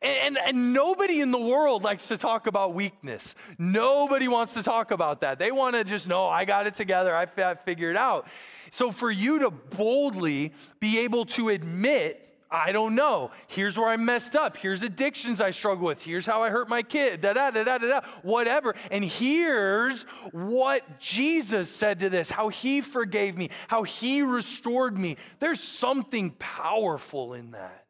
And, 0.00 0.36
and, 0.36 0.38
and, 0.46 0.72
nobody 0.72 1.20
in 1.20 1.32
the 1.32 1.40
world 1.40 1.82
likes 1.84 2.08
to 2.08 2.16
talk 2.16 2.46
about 2.46 2.74
weakness. 2.74 3.34
Nobody 3.58 4.26
wants 4.26 4.54
to 4.54 4.62
talk 4.62 4.90
about 4.90 5.20
that. 5.20 5.38
They 5.38 5.52
want 5.52 5.76
to 5.76 5.84
just 5.84 6.08
know, 6.08 6.28
I 6.28 6.46
got 6.46 6.66
it 6.66 6.74
together, 6.74 7.14
I 7.14 7.26
I 7.42 7.54
figured 7.56 7.96
it 7.96 7.98
out. 7.98 8.26
So 8.70 8.90
for 8.90 9.10
you 9.10 9.40
to 9.40 9.50
boldly 9.50 10.54
be 10.80 11.00
able 11.00 11.26
to 11.26 11.50
admit, 11.50 12.26
I 12.52 12.70
don't 12.70 12.94
know. 12.94 13.30
Here's 13.46 13.78
where 13.78 13.88
I 13.88 13.96
messed 13.96 14.36
up. 14.36 14.58
Here's 14.58 14.82
addictions 14.82 15.40
I 15.40 15.52
struggle 15.52 15.86
with. 15.86 16.02
Here's 16.02 16.26
how 16.26 16.42
I 16.42 16.50
hurt 16.50 16.68
my 16.68 16.82
kid. 16.82 17.22
Da 17.22 17.32
da 17.32 17.50
da 17.50 17.64
da 17.64 17.78
da. 17.78 18.00
Whatever. 18.20 18.74
And 18.90 19.02
here's 19.02 20.02
what 20.32 21.00
Jesus 21.00 21.70
said 21.70 22.00
to 22.00 22.10
this 22.10 22.30
how 22.30 22.50
he 22.50 22.82
forgave 22.82 23.38
me, 23.38 23.48
how 23.68 23.84
he 23.84 24.20
restored 24.20 24.98
me. 24.98 25.16
There's 25.40 25.62
something 25.62 26.32
powerful 26.38 27.32
in 27.32 27.52
that. 27.52 27.86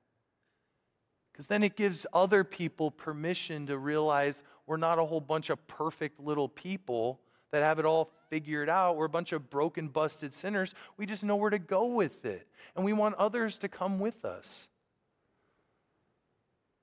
Because 1.32 1.48
then 1.48 1.64
it 1.64 1.74
gives 1.74 2.06
other 2.12 2.44
people 2.44 2.92
permission 2.92 3.66
to 3.66 3.76
realize 3.76 4.44
we're 4.66 4.76
not 4.76 5.00
a 5.00 5.04
whole 5.04 5.20
bunch 5.20 5.50
of 5.50 5.66
perfect 5.66 6.20
little 6.20 6.48
people 6.48 7.20
that 7.52 7.62
have 7.62 7.78
it 7.78 7.84
all 7.84 8.10
figured 8.28 8.68
out. 8.68 8.96
We're 8.96 9.06
a 9.06 9.10
bunch 9.10 9.32
of 9.32 9.48
broken, 9.48 9.88
busted 9.88 10.34
sinners. 10.34 10.74
We 10.96 11.06
just 11.06 11.22
know 11.22 11.36
where 11.36 11.50
to 11.50 11.58
go 11.58 11.86
with 11.86 12.24
it. 12.24 12.46
And 12.74 12.84
we 12.84 12.92
want 12.92 13.14
others 13.14 13.58
to 13.58 13.68
come 13.68 14.00
with 14.00 14.24
us. 14.24 14.68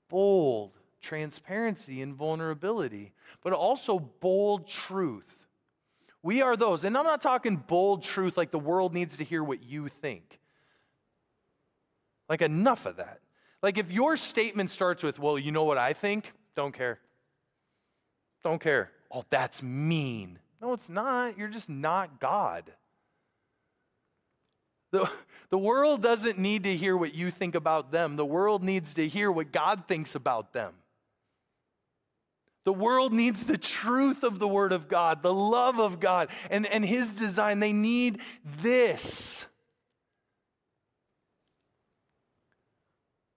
Bold 0.08 0.72
transparency 1.02 2.02
and 2.02 2.14
vulnerability, 2.14 3.12
but 3.42 3.52
also 3.52 3.98
bold 3.98 4.68
truth. 4.68 5.46
We 6.22 6.42
are 6.42 6.56
those, 6.56 6.84
and 6.84 6.96
I'm 6.96 7.06
not 7.06 7.22
talking 7.22 7.56
bold 7.56 8.02
truth 8.02 8.36
like 8.36 8.50
the 8.50 8.58
world 8.58 8.92
needs 8.92 9.16
to 9.16 9.24
hear 9.24 9.42
what 9.42 9.62
you 9.62 9.88
think. 9.88 10.38
Like, 12.28 12.42
enough 12.42 12.84
of 12.84 12.96
that. 12.96 13.20
Like 13.62 13.78
if 13.78 13.90
your 13.90 14.16
statement 14.16 14.70
starts 14.70 15.02
with, 15.02 15.18
well, 15.18 15.38
you 15.38 15.52
know 15.52 15.64
what 15.64 15.78
I 15.78 15.92
think? 15.92 16.32
Don't 16.56 16.72
care. 16.72 16.98
Don't 18.42 18.60
care. 18.60 18.90
Oh, 19.10 19.24
that's 19.28 19.62
mean. 19.62 20.38
No, 20.60 20.72
it's 20.72 20.88
not. 20.88 21.38
You're 21.38 21.48
just 21.48 21.70
not 21.70 22.20
God. 22.20 22.64
The, 24.92 25.08
the 25.50 25.58
world 25.58 26.02
doesn't 26.02 26.38
need 26.38 26.64
to 26.64 26.76
hear 26.76 26.96
what 26.96 27.14
you 27.14 27.30
think 27.30 27.54
about 27.54 27.92
them. 27.92 28.16
The 28.16 28.26
world 28.26 28.62
needs 28.62 28.94
to 28.94 29.08
hear 29.08 29.30
what 29.30 29.52
God 29.52 29.84
thinks 29.86 30.14
about 30.14 30.52
them. 30.52 30.74
The 32.64 32.72
world 32.72 33.12
needs 33.12 33.44
the 33.44 33.56
truth 33.56 34.22
of 34.22 34.38
the 34.38 34.48
Word 34.48 34.72
of 34.72 34.88
God, 34.88 35.22
the 35.22 35.32
love 35.32 35.80
of 35.80 35.98
God, 35.98 36.28
and, 36.50 36.66
and 36.66 36.84
His 36.84 37.14
design. 37.14 37.60
They 37.60 37.72
need 37.72 38.20
this. 38.44 39.46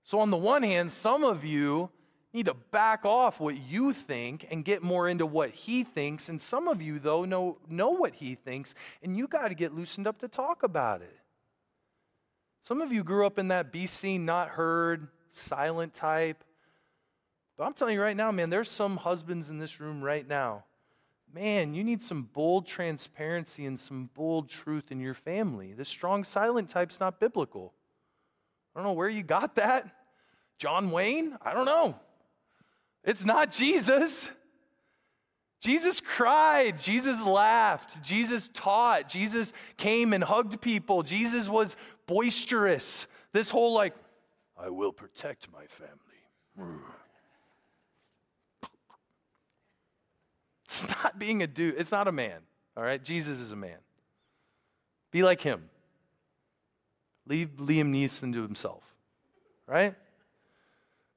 So, 0.04 0.20
on 0.20 0.30
the 0.30 0.38
one 0.38 0.62
hand, 0.62 0.92
some 0.92 1.24
of 1.24 1.46
you 1.46 1.90
need 2.34 2.48
to 2.48 2.56
back 2.72 3.06
off 3.06 3.40
what 3.40 3.56
you 3.58 3.94
think 3.94 4.48
and 4.50 4.66
get 4.66 4.82
more 4.82 5.08
into 5.08 5.26
what 5.26 5.52
he 5.52 5.84
thinks. 5.84 6.30
And 6.30 6.42
some 6.42 6.68
of 6.68 6.82
you, 6.82 7.00
though, 7.00 7.26
know, 7.26 7.60
know 7.70 7.92
what 7.92 8.16
he 8.16 8.36
thinks, 8.36 8.74
and 9.04 9.16
you 9.16 9.28
got 9.28 9.50
to 9.50 9.54
get 9.54 9.74
loosened 9.74 10.08
up 10.08 10.20
to 10.20 10.28
talk 10.28 10.64
about 10.64 11.02
it. 11.02 11.20
Some 12.64 12.82
of 12.82 12.92
you 12.92 13.04
grew 13.04 13.26
up 13.26 13.38
in 13.38 13.50
that 13.50 13.72
be 13.72 13.86
seen, 13.86 14.26
not 14.26 14.50
heard, 14.50 15.10
silent 15.32 15.94
type. 15.94 16.44
But 17.58 17.66
I'm 17.66 17.74
telling 17.74 17.96
you 17.96 18.02
right 18.02 18.18
now, 18.18 18.32
man, 18.32 18.50
there's 18.50 18.72
some 18.72 18.98
husbands 18.98 19.50
in 19.50 19.60
this 19.60 19.80
room 19.80 20.04
right 20.04 20.28
now. 20.28 20.64
Man, 21.32 21.74
you 21.74 21.84
need 21.84 22.02
some 22.02 22.24
bold 22.24 22.66
transparency 22.68 23.66
and 23.66 23.80
some 23.80 24.10
bold 24.14 24.50
truth 24.50 24.92
in 24.92 25.00
your 25.00 25.14
family. 25.14 25.74
The 25.74 25.86
strong 25.86 26.24
silent 26.24 26.70
type's 26.70 27.00
not 27.00 27.20
biblical. 27.20 27.74
I 28.74 28.80
don't 28.80 28.88
know 28.88 28.94
where 28.94 29.10
you 29.10 29.24
got 29.24 29.56
that. 29.56 29.88
John 30.58 30.92
Wayne? 30.92 31.38
I 31.42 31.54
don't 31.54 31.66
know. 31.66 32.00
It's 33.04 33.26
not 33.26 33.52
Jesus. 33.52 34.30
Jesus 35.60 36.02
cried. 36.02 36.78
Jesus 36.78 37.24
laughed. 37.26 38.02
Jesus 38.04 38.50
taught. 38.54 39.10
Jesus 39.10 39.54
came 39.78 40.14
and 40.14 40.24
hugged 40.24 40.62
people. 40.62 41.04
Jesus 41.04 41.48
was 41.48 41.76
boisterous. 42.06 43.08
This 43.32 43.50
whole, 43.50 43.74
like, 43.74 43.94
I 44.58 44.70
will 44.70 44.92
protect 44.92 45.48
my 45.52 45.66
family. 45.68 46.80
It's 50.66 50.88
not 50.88 51.20
being 51.20 51.44
a 51.44 51.48
dude, 51.48 51.76
it's 51.78 51.92
not 51.92 52.08
a 52.08 52.12
man, 52.12 52.40
all 52.76 52.84
right? 52.84 53.04
Jesus 53.04 53.40
is 53.40 53.52
a 53.52 53.56
man. 53.56 53.78
Be 55.12 55.22
like 55.22 55.40
him. 55.40 55.70
Leave 57.28 57.50
Liam 57.58 57.92
Neeson 57.94 58.34
to 58.34 58.42
himself, 58.42 58.84
right? 59.68 59.94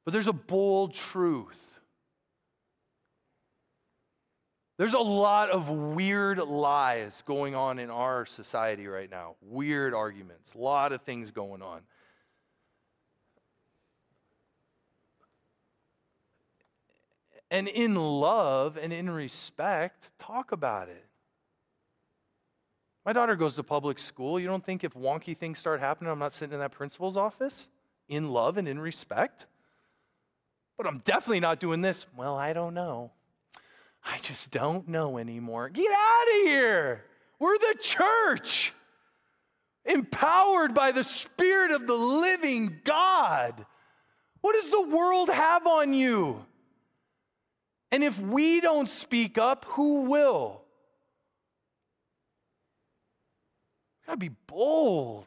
But 0.05 0.13
there's 0.13 0.29
a 0.29 0.33
bold 0.35 0.93
truth. 0.93 1.59
There's 4.79 4.95
a 4.95 4.99
lot 4.99 5.51
of 5.51 5.71
weird 5.71 6.39
lies 6.39 7.23
going 7.27 7.55
on 7.55 7.79
in 7.79 7.91
our 7.91 8.27
society 8.27 8.87
right 8.87 9.11
now. 9.11 9.37
Weird 9.41 9.95
arguments, 9.95 10.55
a 10.55 10.59
lot 10.59 10.93
of 10.93 11.01
things 11.03 11.31
going 11.31 11.63
on. 11.63 11.81
And 17.51 17.69
in 17.69 17.95
love 17.95 18.77
and 18.77 18.93
in 18.93 19.09
respect, 19.09 20.11
talk 20.19 20.53
about 20.53 20.89
it. 20.89 21.05
My 23.05 23.13
daughter 23.13 23.37
goes 23.37 23.55
to 23.55 23.63
public 23.63 24.01
school. 24.01 24.41
You 24.41 24.49
don't 24.49 24.65
think 24.65 24.83
if 24.83 24.95
wonky 24.95 25.37
things 25.37 25.61
start 25.61 25.79
happening, 25.79 26.11
I'm 26.11 26.19
not 26.19 26.33
sitting 26.33 26.55
in 26.55 26.59
that 26.59 26.73
principal's 26.73 27.17
office 27.17 27.69
in 28.09 28.31
love 28.31 28.57
and 28.57 28.67
in 28.67 28.81
respect? 28.81 29.47
But 30.77 30.87
I'm 30.87 30.99
definitely 30.99 31.41
not 31.41 31.61
doing 31.61 31.83
this. 31.83 32.07
Well, 32.17 32.37
I 32.37 32.53
don't 32.53 32.75
know. 32.75 33.13
I 34.07 34.19
just 34.23 34.51
don't 34.51 34.89
know 34.89 35.19
anymore. 35.19 35.69
Get 35.69 35.91
out 35.91 36.29
of 36.29 36.47
here. 36.47 37.05
We're 37.39 37.59
the 37.59 37.77
church, 37.81 38.73
empowered 39.85 40.73
by 40.73 40.93
the 40.93 41.05
Spirit 41.05 41.73
of 41.73 41.87
the 41.87 41.95
living 41.95 42.81
God. 42.85 43.67
What 44.41 44.55
does 44.55 44.71
the 44.71 44.89
world 44.89 45.29
have 45.29 45.67
on 45.67 45.93
you? 45.93 46.47
And 47.91 48.05
if 48.05 48.19
we 48.21 48.61
don't 48.61 48.89
speak 48.89 49.39
up, 49.39 49.67
who 49.71 50.03
will? 50.03 50.63
We 54.01 54.07
gotta 54.07 54.19
be 54.19 54.31
bold, 54.47 55.27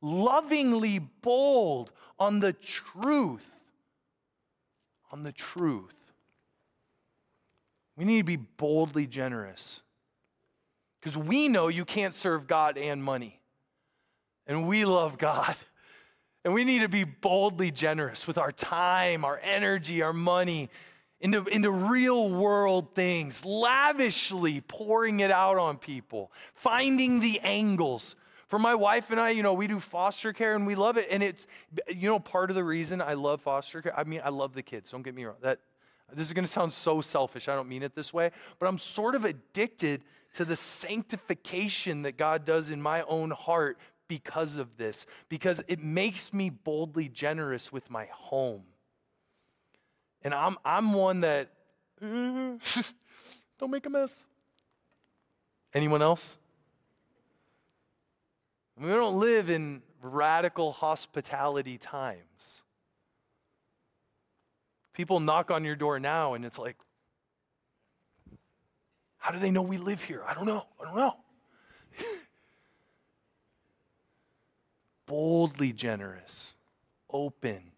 lovingly 0.00 0.98
bold 0.98 1.92
on 2.18 2.40
the 2.40 2.54
truth 2.54 3.44
on 5.12 5.22
the 5.22 5.32
truth. 5.32 5.95
We 7.96 8.04
need 8.04 8.18
to 8.18 8.24
be 8.24 8.36
boldly 8.36 9.06
generous 9.06 9.82
because 11.00 11.16
we 11.16 11.48
know 11.48 11.68
you 11.68 11.84
can't 11.84 12.14
serve 12.14 12.46
God 12.46 12.76
and 12.76 13.02
money. 13.02 13.40
And 14.46 14.66
we 14.68 14.84
love 14.84 15.18
God. 15.18 15.56
And 16.44 16.54
we 16.54 16.62
need 16.62 16.82
to 16.82 16.88
be 16.88 17.02
boldly 17.02 17.72
generous 17.72 18.26
with 18.26 18.38
our 18.38 18.52
time, 18.52 19.24
our 19.24 19.40
energy, 19.42 20.02
our 20.02 20.12
money 20.12 20.70
into, 21.20 21.44
into 21.46 21.70
real 21.70 22.28
world 22.30 22.94
things, 22.94 23.44
lavishly 23.44 24.60
pouring 24.60 25.20
it 25.20 25.30
out 25.30 25.58
on 25.58 25.78
people, 25.78 26.30
finding 26.54 27.20
the 27.20 27.40
angles 27.40 28.16
for 28.48 28.58
my 28.58 28.74
wife 28.74 29.10
and 29.10 29.18
I, 29.18 29.30
you 29.30 29.42
know, 29.42 29.54
we 29.54 29.66
do 29.66 29.80
foster 29.80 30.32
care 30.32 30.54
and 30.54 30.66
we 30.66 30.76
love 30.76 30.96
it. 30.96 31.08
And 31.10 31.22
it's, 31.22 31.46
you 31.88 32.08
know, 32.08 32.20
part 32.20 32.50
of 32.50 32.54
the 32.54 32.62
reason 32.62 33.00
I 33.00 33.14
love 33.14 33.40
foster 33.40 33.82
care, 33.82 33.98
I 33.98 34.04
mean, 34.04 34.20
I 34.24 34.28
love 34.28 34.54
the 34.54 34.62
kids, 34.62 34.90
don't 34.90 35.02
get 35.02 35.14
me 35.14 35.24
wrong. 35.24 35.36
That, 35.40 35.58
this 36.12 36.26
is 36.26 36.32
going 36.32 36.44
to 36.44 36.50
sound 36.50 36.72
so 36.72 37.00
selfish. 37.00 37.48
I 37.48 37.54
don't 37.54 37.68
mean 37.68 37.82
it 37.82 37.94
this 37.94 38.12
way, 38.12 38.30
but 38.58 38.66
I'm 38.66 38.78
sort 38.78 39.14
of 39.14 39.24
addicted 39.24 40.02
to 40.34 40.44
the 40.44 40.56
sanctification 40.56 42.02
that 42.02 42.16
God 42.16 42.44
does 42.44 42.70
in 42.70 42.80
my 42.80 43.02
own 43.02 43.30
heart 43.30 43.78
because 44.08 44.56
of 44.56 44.76
this, 44.76 45.06
because 45.28 45.62
it 45.66 45.82
makes 45.82 46.32
me 46.32 46.50
boldly 46.50 47.08
generous 47.08 47.72
with 47.72 47.90
my 47.90 48.06
home. 48.12 48.62
And 50.22 50.34
I'm, 50.34 50.56
I'm 50.64 50.92
one 50.92 51.20
that, 51.22 51.50
mm-hmm, 52.02 52.80
don't 53.58 53.70
make 53.70 53.86
a 53.86 53.90
mess. 53.90 54.24
Anyone 55.74 56.02
else? 56.02 56.38
We 58.78 58.88
don't 58.88 59.18
live 59.18 59.50
in 59.50 59.82
radical 60.02 60.72
hospitality 60.72 61.78
times. 61.78 62.62
People 64.96 65.20
knock 65.20 65.50
on 65.50 65.62
your 65.62 65.76
door 65.76 66.00
now, 66.00 66.32
and 66.32 66.42
it's 66.42 66.58
like, 66.58 66.76
how 69.18 69.30
do 69.30 69.38
they 69.38 69.50
know 69.50 69.60
we 69.60 69.76
live 69.76 70.02
here? 70.02 70.22
I 70.26 70.32
don't 70.32 70.46
know. 70.46 70.64
I 70.80 70.84
don't 70.84 70.96
know. 70.96 71.16
boldly 75.04 75.74
generous, 75.74 76.54
open. 77.10 77.72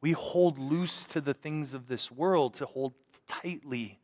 We 0.00 0.12
hold 0.12 0.58
loose 0.58 1.04
to 1.06 1.20
the 1.20 1.34
things 1.34 1.74
of 1.74 1.88
this 1.88 2.08
world, 2.08 2.54
to 2.54 2.66
hold 2.66 2.94
tightly 3.26 3.98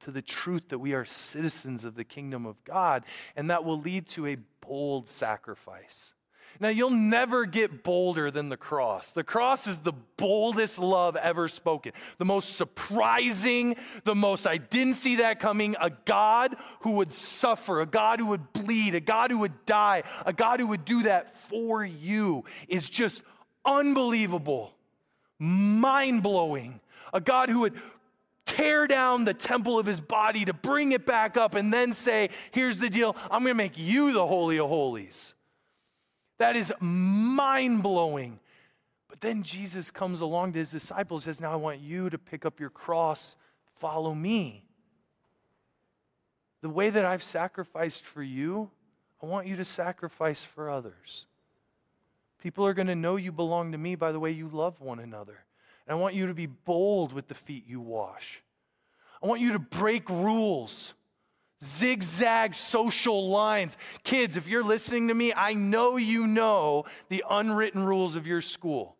to 0.00 0.10
the 0.10 0.22
truth 0.22 0.70
that 0.70 0.78
we 0.78 0.94
are 0.94 1.04
citizens 1.04 1.84
of 1.84 1.96
the 1.96 2.04
kingdom 2.04 2.46
of 2.46 2.64
God, 2.64 3.04
and 3.36 3.50
that 3.50 3.64
will 3.64 3.78
lead 3.78 4.06
to 4.08 4.26
a 4.26 4.38
bold 4.62 5.06
sacrifice. 5.08 6.14
Now, 6.60 6.68
you'll 6.68 6.90
never 6.90 7.44
get 7.44 7.82
bolder 7.82 8.30
than 8.30 8.48
the 8.48 8.56
cross. 8.56 9.12
The 9.12 9.24
cross 9.24 9.66
is 9.66 9.78
the 9.78 9.92
boldest 10.16 10.78
love 10.78 11.16
ever 11.16 11.48
spoken, 11.48 11.92
the 12.18 12.24
most 12.24 12.56
surprising, 12.56 13.76
the 14.04 14.14
most, 14.14 14.46
I 14.46 14.58
didn't 14.58 14.94
see 14.94 15.16
that 15.16 15.40
coming. 15.40 15.76
A 15.80 15.90
God 15.90 16.56
who 16.80 16.92
would 16.92 17.12
suffer, 17.12 17.80
a 17.80 17.86
God 17.86 18.20
who 18.20 18.26
would 18.26 18.52
bleed, 18.52 18.94
a 18.94 19.00
God 19.00 19.30
who 19.30 19.38
would 19.38 19.66
die, 19.66 20.02
a 20.24 20.32
God 20.32 20.60
who 20.60 20.68
would 20.68 20.84
do 20.84 21.02
that 21.04 21.34
for 21.48 21.84
you 21.84 22.44
is 22.68 22.88
just 22.88 23.22
unbelievable, 23.64 24.74
mind 25.38 26.22
blowing. 26.22 26.80
A 27.12 27.20
God 27.20 27.48
who 27.50 27.60
would 27.60 27.74
tear 28.46 28.86
down 28.86 29.24
the 29.24 29.34
temple 29.34 29.78
of 29.78 29.86
his 29.86 30.00
body 30.00 30.44
to 30.44 30.52
bring 30.52 30.92
it 30.92 31.06
back 31.06 31.36
up 31.36 31.54
and 31.54 31.72
then 31.72 31.92
say, 31.92 32.30
Here's 32.50 32.76
the 32.76 32.90
deal, 32.90 33.16
I'm 33.30 33.44
to 33.44 33.54
make 33.54 33.78
you 33.78 34.12
the 34.12 34.26
Holy 34.26 34.58
of 34.58 34.68
Holies. 34.68 35.34
That 36.42 36.56
is 36.56 36.74
mind 36.80 37.84
blowing. 37.84 38.40
But 39.08 39.20
then 39.20 39.44
Jesus 39.44 39.92
comes 39.92 40.20
along 40.20 40.54
to 40.54 40.58
his 40.58 40.72
disciples 40.72 41.24
and 41.24 41.36
says, 41.36 41.40
Now 41.40 41.52
I 41.52 41.56
want 41.56 41.78
you 41.78 42.10
to 42.10 42.18
pick 42.18 42.44
up 42.44 42.58
your 42.58 42.68
cross, 42.68 43.36
follow 43.78 44.12
me. 44.12 44.64
The 46.60 46.68
way 46.68 46.90
that 46.90 47.04
I've 47.04 47.22
sacrificed 47.22 48.02
for 48.02 48.24
you, 48.24 48.72
I 49.22 49.26
want 49.26 49.46
you 49.46 49.54
to 49.54 49.64
sacrifice 49.64 50.42
for 50.42 50.68
others. 50.68 51.26
People 52.42 52.66
are 52.66 52.74
going 52.74 52.88
to 52.88 52.96
know 52.96 53.14
you 53.14 53.30
belong 53.30 53.70
to 53.70 53.78
me 53.78 53.94
by 53.94 54.10
the 54.10 54.18
way 54.18 54.32
you 54.32 54.48
love 54.48 54.80
one 54.80 54.98
another. 54.98 55.44
And 55.86 55.96
I 55.96 56.00
want 56.00 56.16
you 56.16 56.26
to 56.26 56.34
be 56.34 56.46
bold 56.46 57.12
with 57.12 57.28
the 57.28 57.34
feet 57.34 57.68
you 57.68 57.80
wash. 57.80 58.42
I 59.22 59.28
want 59.28 59.40
you 59.40 59.52
to 59.52 59.60
break 59.60 60.10
rules, 60.10 60.92
zigzag 61.62 62.54
social 62.54 63.28
lines. 63.28 63.76
Kids, 64.04 64.36
if 64.36 64.46
you're 64.48 64.64
listening 64.64 65.08
to 65.08 65.14
me, 65.14 65.32
I 65.34 65.54
know 65.54 65.96
you 65.96 66.26
know 66.26 66.84
the 67.08 67.24
unwritten 67.28 67.84
rules 67.84 68.16
of 68.16 68.26
your 68.26 68.40
school 68.40 68.96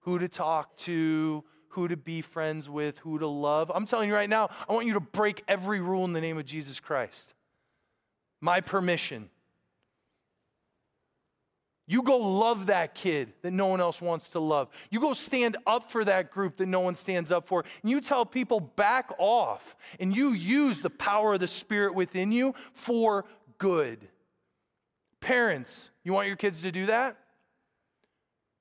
who 0.00 0.18
to 0.18 0.28
talk 0.28 0.76
to, 0.76 1.42
who 1.68 1.88
to 1.88 1.96
be 1.96 2.22
friends 2.22 2.70
with, 2.70 2.98
who 2.98 3.18
to 3.18 3.26
love. 3.26 3.72
I'm 3.74 3.86
telling 3.86 4.08
you 4.08 4.14
right 4.14 4.30
now, 4.30 4.50
I 4.68 4.72
want 4.72 4.86
you 4.86 4.94
to 4.94 5.00
break 5.00 5.42
every 5.48 5.80
rule 5.80 6.04
in 6.04 6.12
the 6.12 6.20
name 6.20 6.38
of 6.38 6.44
Jesus 6.44 6.80
Christ. 6.80 7.34
My 8.40 8.60
permission. 8.60 9.30
You 11.88 12.02
go 12.02 12.16
love 12.16 12.66
that 12.66 12.94
kid 12.94 13.32
that 13.42 13.52
no 13.52 13.66
one 13.66 13.80
else 13.80 14.02
wants 14.02 14.30
to 14.30 14.40
love. 14.40 14.68
You 14.90 14.98
go 14.98 15.12
stand 15.12 15.56
up 15.66 15.88
for 15.88 16.04
that 16.04 16.32
group 16.32 16.56
that 16.56 16.66
no 16.66 16.80
one 16.80 16.96
stands 16.96 17.30
up 17.30 17.46
for. 17.46 17.64
And 17.82 17.90
you 17.90 18.00
tell 18.00 18.26
people, 18.26 18.58
back 18.58 19.12
off. 19.18 19.76
And 20.00 20.14
you 20.14 20.30
use 20.30 20.80
the 20.80 20.90
power 20.90 21.34
of 21.34 21.40
the 21.40 21.46
Spirit 21.46 21.94
within 21.94 22.32
you 22.32 22.56
for 22.72 23.24
good. 23.58 24.08
Parents, 25.20 25.90
you 26.02 26.12
want 26.12 26.26
your 26.26 26.36
kids 26.36 26.62
to 26.62 26.72
do 26.72 26.86
that? 26.86 27.16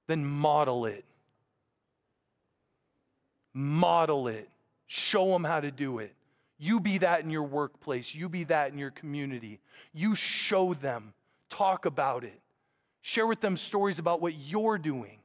Then 0.06 0.24
model 0.24 0.86
it. 0.86 1.04
Model 3.54 4.28
it. 4.28 4.50
Show 4.86 5.32
them 5.32 5.44
how 5.44 5.62
to 5.62 5.72
do 5.72 5.98
it. 5.98 6.14
You 6.60 6.80
be 6.80 7.00
that 7.00 7.22
in 7.22 7.32
your 7.32 7.44
workplace. 7.44 8.14
You 8.14 8.30
be 8.30 8.44
that 8.46 8.72
in 8.72 8.78
your 8.78 8.92
community. 8.92 9.60
You 9.94 10.14
show 10.14 10.76
them. 10.76 11.14
Talk 11.50 11.86
about 11.86 12.24
it. 12.24 12.40
Share 13.08 13.28
with 13.28 13.40
them 13.40 13.56
stories 13.56 14.00
about 14.00 14.20
what 14.20 14.34
you're 14.34 14.80
doing. 14.80 15.20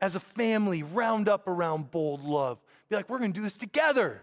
As 0.00 0.16
a 0.16 0.20
family, 0.20 0.82
round 0.82 1.28
up 1.28 1.46
around 1.46 1.90
bold 1.90 2.24
love. 2.24 2.58
Be 2.88 2.96
like, 2.96 3.10
we're 3.10 3.18
going 3.18 3.34
to 3.34 3.38
do 3.38 3.44
this 3.44 3.58
together. 3.58 4.22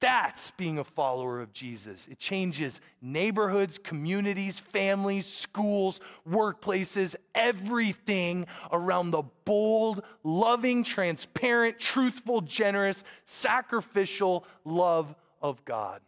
That's 0.00 0.52
being 0.52 0.78
a 0.78 0.84
follower 0.84 1.42
of 1.42 1.52
Jesus. 1.52 2.08
It 2.08 2.18
changes 2.18 2.80
neighborhoods, 3.02 3.76
communities, 3.76 4.58
families, 4.58 5.26
schools, 5.26 6.00
workplaces, 6.26 7.14
everything 7.34 8.46
around 8.72 9.10
the 9.10 9.24
bold, 9.44 10.02
loving, 10.24 10.82
transparent, 10.82 11.78
truthful, 11.78 12.40
generous, 12.40 13.04
sacrificial 13.26 14.46
love 14.64 15.14
of 15.42 15.62
God. 15.66 16.00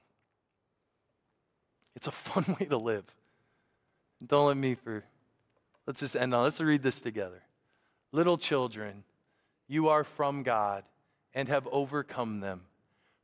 It's 1.95 2.07
a 2.07 2.11
fun 2.11 2.57
way 2.59 2.65
to 2.69 2.79
live. 2.79 3.05
Don't 4.25 4.47
let 4.47 4.57
me 4.57 4.75
for, 4.75 5.05
let's 5.87 6.01
just 6.01 6.17
end 6.17 6.35
on, 6.35 6.45
let's 6.45 6.61
read 6.61 6.83
this 6.83 7.01
together. 7.01 7.43
Little 8.13 8.39
children, 8.39 9.05
you 9.69 9.89
are 9.89 10.05
from 10.05 10.43
God 10.43 10.85
and 11.35 11.49
have 11.49 11.67
overcome 11.73 12.41
them, 12.41 12.63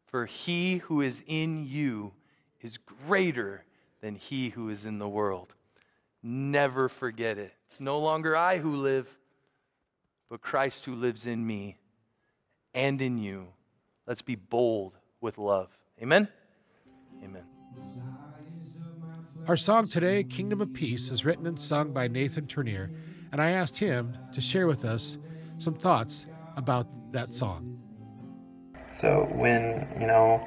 for 0.06 0.26
he 0.26 0.78
who 0.78 1.00
is 1.00 1.22
in 1.26 1.66
you 1.68 2.12
is 2.60 2.78
greater 2.78 3.64
than 4.00 4.14
he 4.14 4.50
who 4.50 4.68
is 4.70 4.86
in 4.86 4.98
the 4.98 5.08
world. 5.08 5.54
Never 6.22 6.88
forget 6.88 7.38
it. 7.38 7.52
It's 7.66 7.80
no 7.80 7.98
longer 7.98 8.36
I 8.36 8.58
who 8.58 8.72
live, 8.72 9.08
but 10.28 10.40
Christ 10.40 10.84
who 10.86 10.94
lives 10.94 11.26
in 11.26 11.46
me 11.46 11.78
and 12.74 13.00
in 13.00 13.18
you. 13.18 13.48
Let's 14.06 14.22
be 14.22 14.34
bold 14.34 14.94
with 15.20 15.38
love. 15.38 15.68
Amen? 16.02 16.28
Amen. 17.22 17.57
Our 19.48 19.56
song 19.56 19.88
today, 19.88 20.24
Kingdom 20.24 20.60
of 20.60 20.74
Peace, 20.74 21.10
is 21.10 21.24
written 21.24 21.46
and 21.46 21.58
sung 21.58 21.94
by 21.94 22.06
Nathan 22.06 22.46
Tournear, 22.46 22.90
and 23.32 23.40
I 23.40 23.52
asked 23.52 23.78
him 23.78 24.14
to 24.34 24.42
share 24.42 24.66
with 24.66 24.84
us 24.84 25.16
some 25.56 25.72
thoughts 25.72 26.26
about 26.58 26.86
that 27.12 27.32
song. 27.32 27.80
So 28.92 29.26
when, 29.32 29.88
you 29.98 30.06
know, 30.06 30.46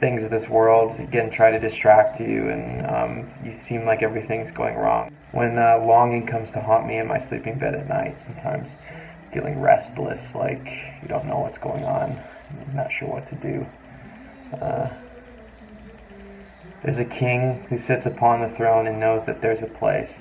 things 0.00 0.22
of 0.22 0.30
this 0.30 0.50
world 0.50 1.00
again 1.00 1.30
try 1.30 1.50
to 1.50 1.58
distract 1.58 2.20
you 2.20 2.50
and 2.50 2.86
um, 2.86 3.30
you 3.42 3.52
seem 3.58 3.86
like 3.86 4.02
everything's 4.02 4.50
going 4.50 4.74
wrong. 4.74 5.16
When 5.32 5.56
uh, 5.56 5.82
longing 5.86 6.26
comes 6.26 6.50
to 6.50 6.60
haunt 6.60 6.86
me 6.86 6.98
in 6.98 7.06
my 7.06 7.18
sleeping 7.18 7.58
bed 7.58 7.74
at 7.74 7.88
night, 7.88 8.18
sometimes 8.18 8.68
feeling 9.32 9.62
restless, 9.62 10.34
like 10.34 10.66
you 11.00 11.08
don't 11.08 11.24
know 11.24 11.38
what's 11.38 11.56
going 11.56 11.84
on, 11.84 12.20
not 12.74 12.92
sure 12.92 13.08
what 13.08 13.26
to 13.28 13.34
do. 13.36 13.66
Uh, 14.60 14.90
there's 16.82 16.98
a 16.98 17.04
king 17.04 17.64
who 17.68 17.78
sits 17.78 18.06
upon 18.06 18.40
the 18.40 18.48
throne 18.48 18.86
and 18.86 19.00
knows 19.00 19.26
that 19.26 19.40
there's 19.40 19.62
a 19.62 19.66
place 19.66 20.20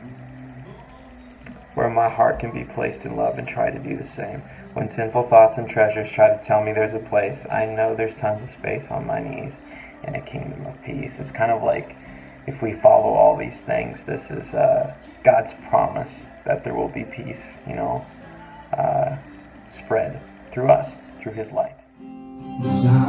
where 1.75 1.89
my 1.89 2.09
heart 2.09 2.39
can 2.39 2.51
be 2.51 2.63
placed 2.63 3.05
in 3.05 3.15
love 3.15 3.37
and 3.37 3.47
try 3.47 3.69
to 3.69 3.79
do 3.79 3.97
the 3.97 4.05
same. 4.05 4.41
When 4.73 4.87
sinful 4.87 5.23
thoughts 5.23 5.57
and 5.57 5.69
treasures 5.69 6.11
try 6.11 6.35
to 6.35 6.43
tell 6.43 6.63
me 6.63 6.73
there's 6.73 6.93
a 6.93 6.99
place, 6.99 7.45
I 7.51 7.65
know 7.65 7.95
there's 7.95 8.15
tons 8.15 8.43
of 8.43 8.49
space 8.49 8.89
on 8.89 9.05
my 9.05 9.21
knees 9.21 9.55
in 10.03 10.15
a 10.15 10.21
kingdom 10.21 10.65
of 10.65 10.81
peace. 10.83 11.17
It's 11.19 11.31
kind 11.31 11.51
of 11.51 11.63
like 11.63 11.95
if 12.47 12.61
we 12.61 12.73
follow 12.73 13.13
all 13.13 13.37
these 13.37 13.61
things, 13.61 14.03
this 14.03 14.31
is 14.31 14.53
uh, 14.53 14.93
God's 15.23 15.53
promise 15.69 16.25
that 16.45 16.63
there 16.63 16.75
will 16.75 16.89
be 16.89 17.03
peace, 17.03 17.53
you 17.67 17.75
know, 17.75 18.05
uh, 18.73 19.17
spread 19.67 20.21
through 20.51 20.69
us, 20.69 20.99
through 21.19 21.33
His 21.33 21.51
light. 21.51 21.75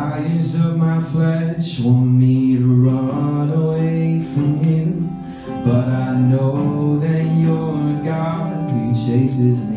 Desires 0.07 0.54
of 0.54 0.76
my 0.76 1.00
flesh 1.00 1.80
want 1.80 2.12
me 2.12 2.57
to 2.57 2.88
run 2.88 3.50
away 3.50 4.20
from 4.20 4.62
you, 4.62 5.11
but 5.64 5.88
I 5.88 6.16
know 6.16 6.96
that 7.00 7.24
you're 7.24 8.04
God 8.04 8.70
who 8.70 8.94
chases 8.94 9.59
me. 9.59 9.76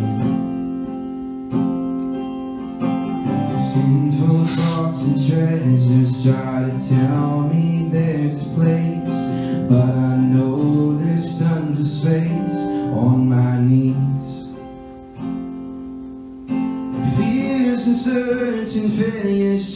Sinful 3.59 4.45
thoughts 4.45 5.01
and 5.01 5.17
treasures 5.27 6.23
try 6.23 6.69
to 6.69 6.89
tell 6.89 7.41
me 7.41 7.89
there's 7.89 8.43
a 8.43 8.45
place, 8.53 8.89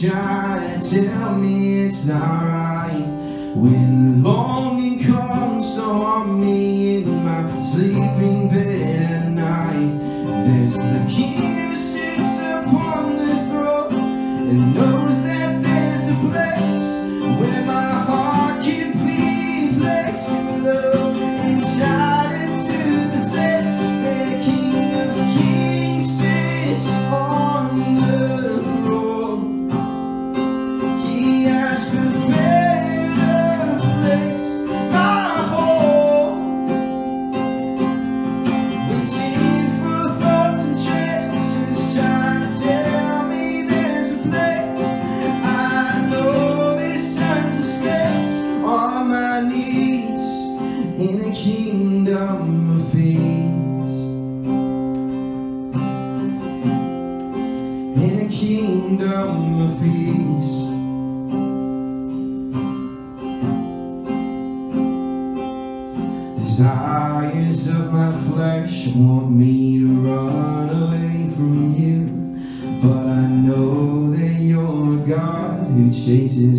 try 0.00 0.78
to 0.80 1.08
tell 1.08 1.34
me 1.34 1.84
it's 1.84 2.04
not 2.04 2.44
right. 2.44 2.53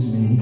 me. 0.06 0.38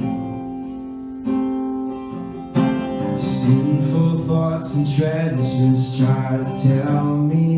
Sinful 3.20 4.26
thoughts 4.26 4.74
and 4.76 4.86
treasures 4.96 5.98
try 5.98 6.38
to 6.38 6.64
tell 6.64 7.06
me 7.06 7.53